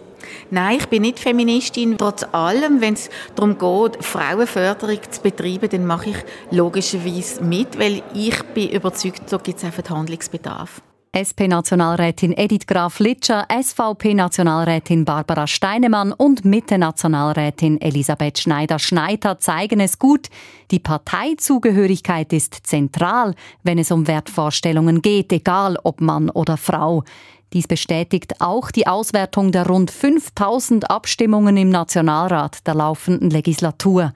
Nein, 0.51 0.77
ich 0.77 0.87
bin 0.87 1.01
nicht 1.01 1.19
Feministin. 1.19 1.97
Trotz 1.97 2.23
allem, 2.31 2.81
wenn 2.81 2.93
es 2.93 3.09
darum 3.35 3.57
geht, 3.57 4.03
Frauenförderung 4.03 4.99
zu 5.09 5.21
betreiben, 5.21 5.69
dann 5.69 5.85
mache 5.85 6.11
ich 6.11 6.17
logischerweise 6.51 7.43
mit, 7.43 7.79
weil 7.79 8.03
ich 8.13 8.41
bin 8.53 8.69
überzeugt, 8.69 9.29
so 9.29 9.39
gibt 9.39 9.57
es 9.57 9.63
einfach 9.63 9.89
Handlungsbedarf. 9.89 10.81
SP-Nationalrätin 11.15 12.33
Edith 12.33 12.67
Graf-Litscher, 12.67 13.47
SVP-Nationalrätin 13.49 15.05
Barbara 15.05 15.47
Steinemann 15.47 16.11
und 16.11 16.43
Mitte-Nationalrätin 16.43 17.79
Elisabeth 17.79 18.39
Schneider-Schneider 18.39 19.39
zeigen 19.39 19.79
es 19.79 19.97
gut. 19.97 20.27
Die 20.71 20.79
Parteizugehörigkeit 20.79 22.33
ist 22.33 22.67
zentral, 22.67 23.33
wenn 23.63 23.77
es 23.77 23.91
um 23.91 24.07
Wertvorstellungen 24.07 25.01
geht, 25.01 25.31
egal 25.31 25.77
ob 25.81 26.01
Mann 26.01 26.29
oder 26.29 26.57
Frau. 26.57 27.05
Dies 27.53 27.67
bestätigt 27.67 28.41
auch 28.41 28.71
die 28.71 28.87
Auswertung 28.87 29.51
der 29.51 29.67
rund 29.67 29.91
5000 29.91 30.89
Abstimmungen 30.89 31.55
im 31.57 31.69
Nationalrat 31.69 32.67
der 32.67 32.75
laufenden 32.75 33.29
Legislatur. 33.29 34.13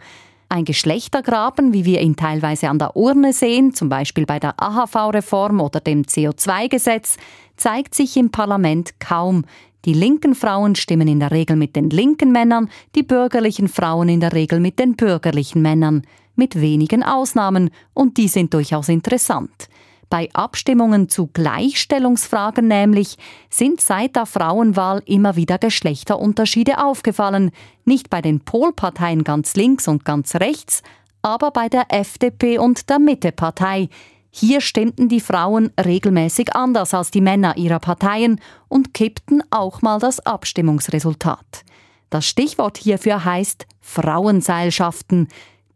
Ein 0.51 0.65
Geschlechtergraben, 0.65 1.73
wie 1.73 1.85
wir 1.85 2.01
ihn 2.01 2.15
teilweise 2.15 2.69
an 2.69 2.79
der 2.79 2.95
Urne 2.95 3.33
sehen, 3.33 3.75
zum 3.75 3.87
Beispiel 3.87 4.25
bei 4.25 4.39
der 4.39 4.55
AHV-Reform 4.59 5.61
oder 5.61 5.79
dem 5.79 6.01
CO2-Gesetz, 6.01 7.17
zeigt 7.55 7.93
sich 7.93 8.17
im 8.17 8.31
Parlament 8.31 8.99
kaum. 8.99 9.45
Die 9.85 9.93
linken 9.93 10.33
Frauen 10.33 10.75
stimmen 10.75 11.07
in 11.07 11.19
der 11.19 11.31
Regel 11.31 11.55
mit 11.55 11.75
den 11.75 11.91
linken 11.91 12.31
Männern, 12.31 12.69
die 12.95 13.03
bürgerlichen 13.03 13.67
Frauen 13.67 14.09
in 14.09 14.21
der 14.21 14.33
Regel 14.33 14.59
mit 14.59 14.79
den 14.79 14.95
bürgerlichen 14.95 15.61
Männern. 15.61 16.01
Mit 16.35 16.59
wenigen 16.59 17.03
Ausnahmen, 17.03 17.69
und 17.93 18.17
die 18.17 18.27
sind 18.27 18.53
durchaus 18.53 18.89
interessant. 18.89 19.69
Bei 20.10 20.28
Abstimmungen 20.34 21.08
zu 21.08 21.28
Gleichstellungsfragen 21.28 22.67
nämlich 22.67 23.17
sind 23.50 23.80
seit 23.80 24.15
der 24.15 24.26
Frauenwahl 24.26 25.04
immer 25.06 25.36
wieder 25.36 25.60
Geschlechterunterschiede 25.60 26.84
aufgefallen. 26.84 27.52
Nicht 27.86 28.10
bei 28.10 28.22
den 28.22 28.39
Polparteien 28.39 29.24
ganz 29.24 29.56
links 29.56 29.88
und 29.88 30.06
ganz 30.06 30.36
rechts, 30.36 30.82
aber 31.22 31.52
bei 31.52 31.69
der 31.69 31.86
FDP 31.89 32.58
und 32.58 32.89
der 32.89 32.98
Mittepartei. 32.98 33.89
Hier 34.32 34.62
stimmten 34.62 35.10
die 35.10 35.22
Frauen 35.22 35.72
regelmäßig 35.80 36.56
anders 36.56 36.93
als 36.93 37.12
die 37.12 37.22
Männer 37.22 37.58
ihrer 37.58 37.80
Parteien 37.80 38.39
und 38.67 38.93
kippten 38.93 39.43
auch 39.52 39.82
mal 39.82 40.00
das 40.00 40.19
Abstimmungsresultat. 40.19 41.63
Das 42.10 42.26
Stichwort 42.26 42.78
hierfür 42.78 43.26
heißt 43.26 43.67
Frauenseilschaften. 43.82 45.28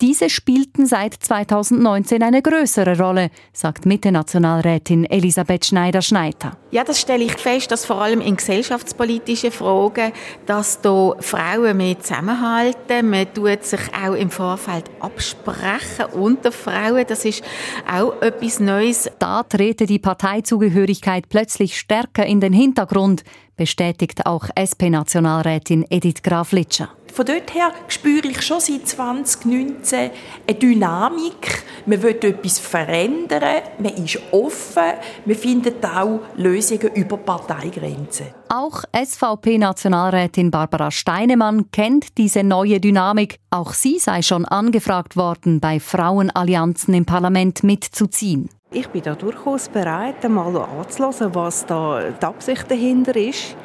Diese 0.04 0.30
spielten 0.30 0.86
seit 0.86 1.14
2019 1.14 2.22
eine 2.24 2.42
größere 2.42 3.00
Rolle, 3.00 3.30
sagt 3.54 3.86
Mitte-Nationalrätin 3.86 5.06
Elisabeth 5.06 5.68
Schneider-Schneider. 5.68 6.58
Ja, 6.72 6.84
das 6.84 7.00
stelle 7.00 7.24
ich 7.24 7.32
fest, 7.38 7.72
dass 7.72 7.86
vor 7.86 8.02
allem 8.02 8.20
in 8.20 8.36
gesellschaftspolitischen 8.36 9.54
Fragen, 9.54 10.12
dass 10.46 10.82
da 10.82 11.14
Frauen 11.22 11.78
mehr 11.78 11.98
zusammenhalten. 12.02 13.12
Man 13.12 13.34
tut 13.34 13.64
sich 13.64 13.80
auch 13.94 14.16
im 14.16 14.30
Vorfeld 14.30 14.92
absprechen 15.00 16.08
unter 16.12 16.52
Frauen. 16.52 17.06
Das 17.08 17.24
ist 17.24 17.42
auch 17.90 18.22
etwas 18.22 18.60
Neues. 18.60 19.10
Da 19.20 19.44
trete 19.44 19.86
die 19.86 20.00
Parteizugehörigkeit 20.00 21.30
plötzlich 21.30 21.80
stärker 21.80 22.26
in 22.26 22.42
den 22.42 22.52
Hintergrund, 22.52 23.24
bestätigt 23.56 24.26
auch 24.26 24.50
SP-Nationalrätin 24.56 25.86
Edith 25.90 26.24
Graf-Litscher. 26.24 26.90
Von 27.14 27.28
dort 27.28 27.54
her 27.54 27.72
spüre 27.90 28.28
ich 28.28 28.42
schon 28.42 28.60
seit 28.60 28.88
2019 28.88 30.10
eine 30.48 30.58
Dynamik. 30.58 31.64
Man 31.86 32.02
will 32.02 32.18
etwas 32.20 32.58
verändern, 32.58 33.62
man 33.78 33.94
ist 33.94 34.18
offen, 34.32 34.94
man 35.24 35.36
findet 35.36 35.86
auch 35.86 36.22
Lösungen 36.38 36.92
über 36.96 37.18
Parteigrenzen. 37.18 38.28
Auch 38.50 38.84
SVP-Nationalrätin 38.96 40.50
Barbara 40.50 40.90
Steinemann 40.90 41.70
kennt 41.70 42.18
diese 42.18 42.44
neue 42.44 42.80
Dynamik. 42.80 43.38
Auch 43.52 43.74
sie 43.74 44.00
sei 44.00 44.24
schon 44.24 44.46
angefragt 44.46 45.16
worden, 45.16 45.60
bei 45.60 45.80
Frauenallianzen 45.80 46.96
im 46.96 47.06
Parlament 47.06 47.62
mitzuziehen. 47.62 48.50
Ich 48.76 48.88
bin 48.88 49.04
da 49.04 49.14
durchaus 49.14 49.70
bereit, 49.70 50.26
einmal 50.26 50.58
anzuhören, 50.58 51.36
was 51.36 51.64
da 51.68 52.10
die 52.10 52.26
Absicht 52.26 52.72
dahinter 52.72 53.16
ist. 53.16 53.56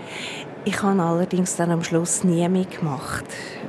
Ich 0.66 0.82
habe 0.82 1.02
allerdings 1.02 1.56
dann 1.56 1.70
am 1.70 1.82
Schluss 1.82 2.24
nie 2.24 2.46
mitgemacht, 2.46 3.24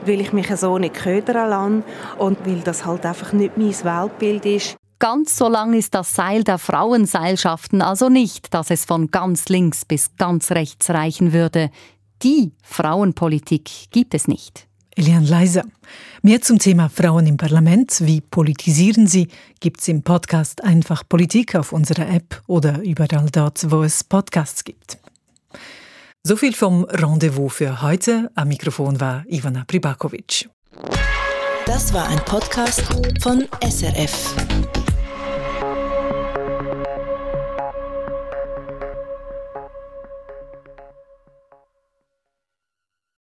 weil 0.05 0.19
ich 0.19 0.33
mich 0.33 0.53
so 0.57 0.77
nicht 0.77 0.95
ködern 0.95 1.49
lasse 1.49 1.83
und 2.17 2.45
weil 2.45 2.59
das 2.59 2.85
halt 2.85 3.05
einfach 3.05 3.31
nicht 3.31 3.55
mein 3.55 3.73
Weltbild 3.73 4.45
ist. 4.45 4.75
Ganz 4.99 5.37
so 5.37 5.47
lang 5.47 5.73
ist 5.73 5.95
das 5.95 6.13
Seil 6.13 6.43
der 6.43 6.57
Frauenseilschaften 6.57 7.81
also 7.81 8.09
nicht, 8.09 8.53
dass 8.53 8.69
es 8.69 8.83
von 8.83 9.09
ganz 9.09 9.47
links 9.47 9.85
bis 9.85 10.17
ganz 10.17 10.51
rechts 10.51 10.89
reichen 10.89 11.31
würde. 11.31 11.69
Die 12.21 12.51
Frauenpolitik 12.63 13.91
gibt 13.91 14.13
es 14.13 14.27
nicht. 14.27 14.68
Elian 14.95 15.25
Leiser. 15.25 15.63
Mehr 16.21 16.41
zum 16.41 16.59
Thema 16.59 16.89
Frauen 16.89 17.27
im 17.27 17.37
Parlament, 17.37 18.01
wie 18.01 18.21
politisieren 18.21 19.07
sie, 19.07 19.29
gibt's 19.59 19.87
im 19.87 20.03
Podcast 20.03 20.63
Einfach 20.63 21.03
Politik 21.07 21.55
auf 21.55 21.71
unserer 21.71 22.09
App 22.09 22.41
oder 22.47 22.81
überall 22.81 23.29
dort, 23.31 23.71
wo 23.71 23.83
es 23.83 24.03
Podcasts 24.03 24.63
gibt. 24.63 24.97
So 26.23 26.35
viel 26.35 26.53
vom 26.53 26.83
Rendezvous 26.83 27.53
für 27.53 27.81
heute. 27.81 28.29
Am 28.35 28.49
Mikrofon 28.49 28.99
war 28.99 29.23
Ivana 29.29 29.63
Pribakovic. 29.65 30.49
Das 31.65 31.93
war 31.93 32.07
ein 32.09 32.19
Podcast 32.25 32.83
von 33.21 33.47
SRF. 33.61 34.35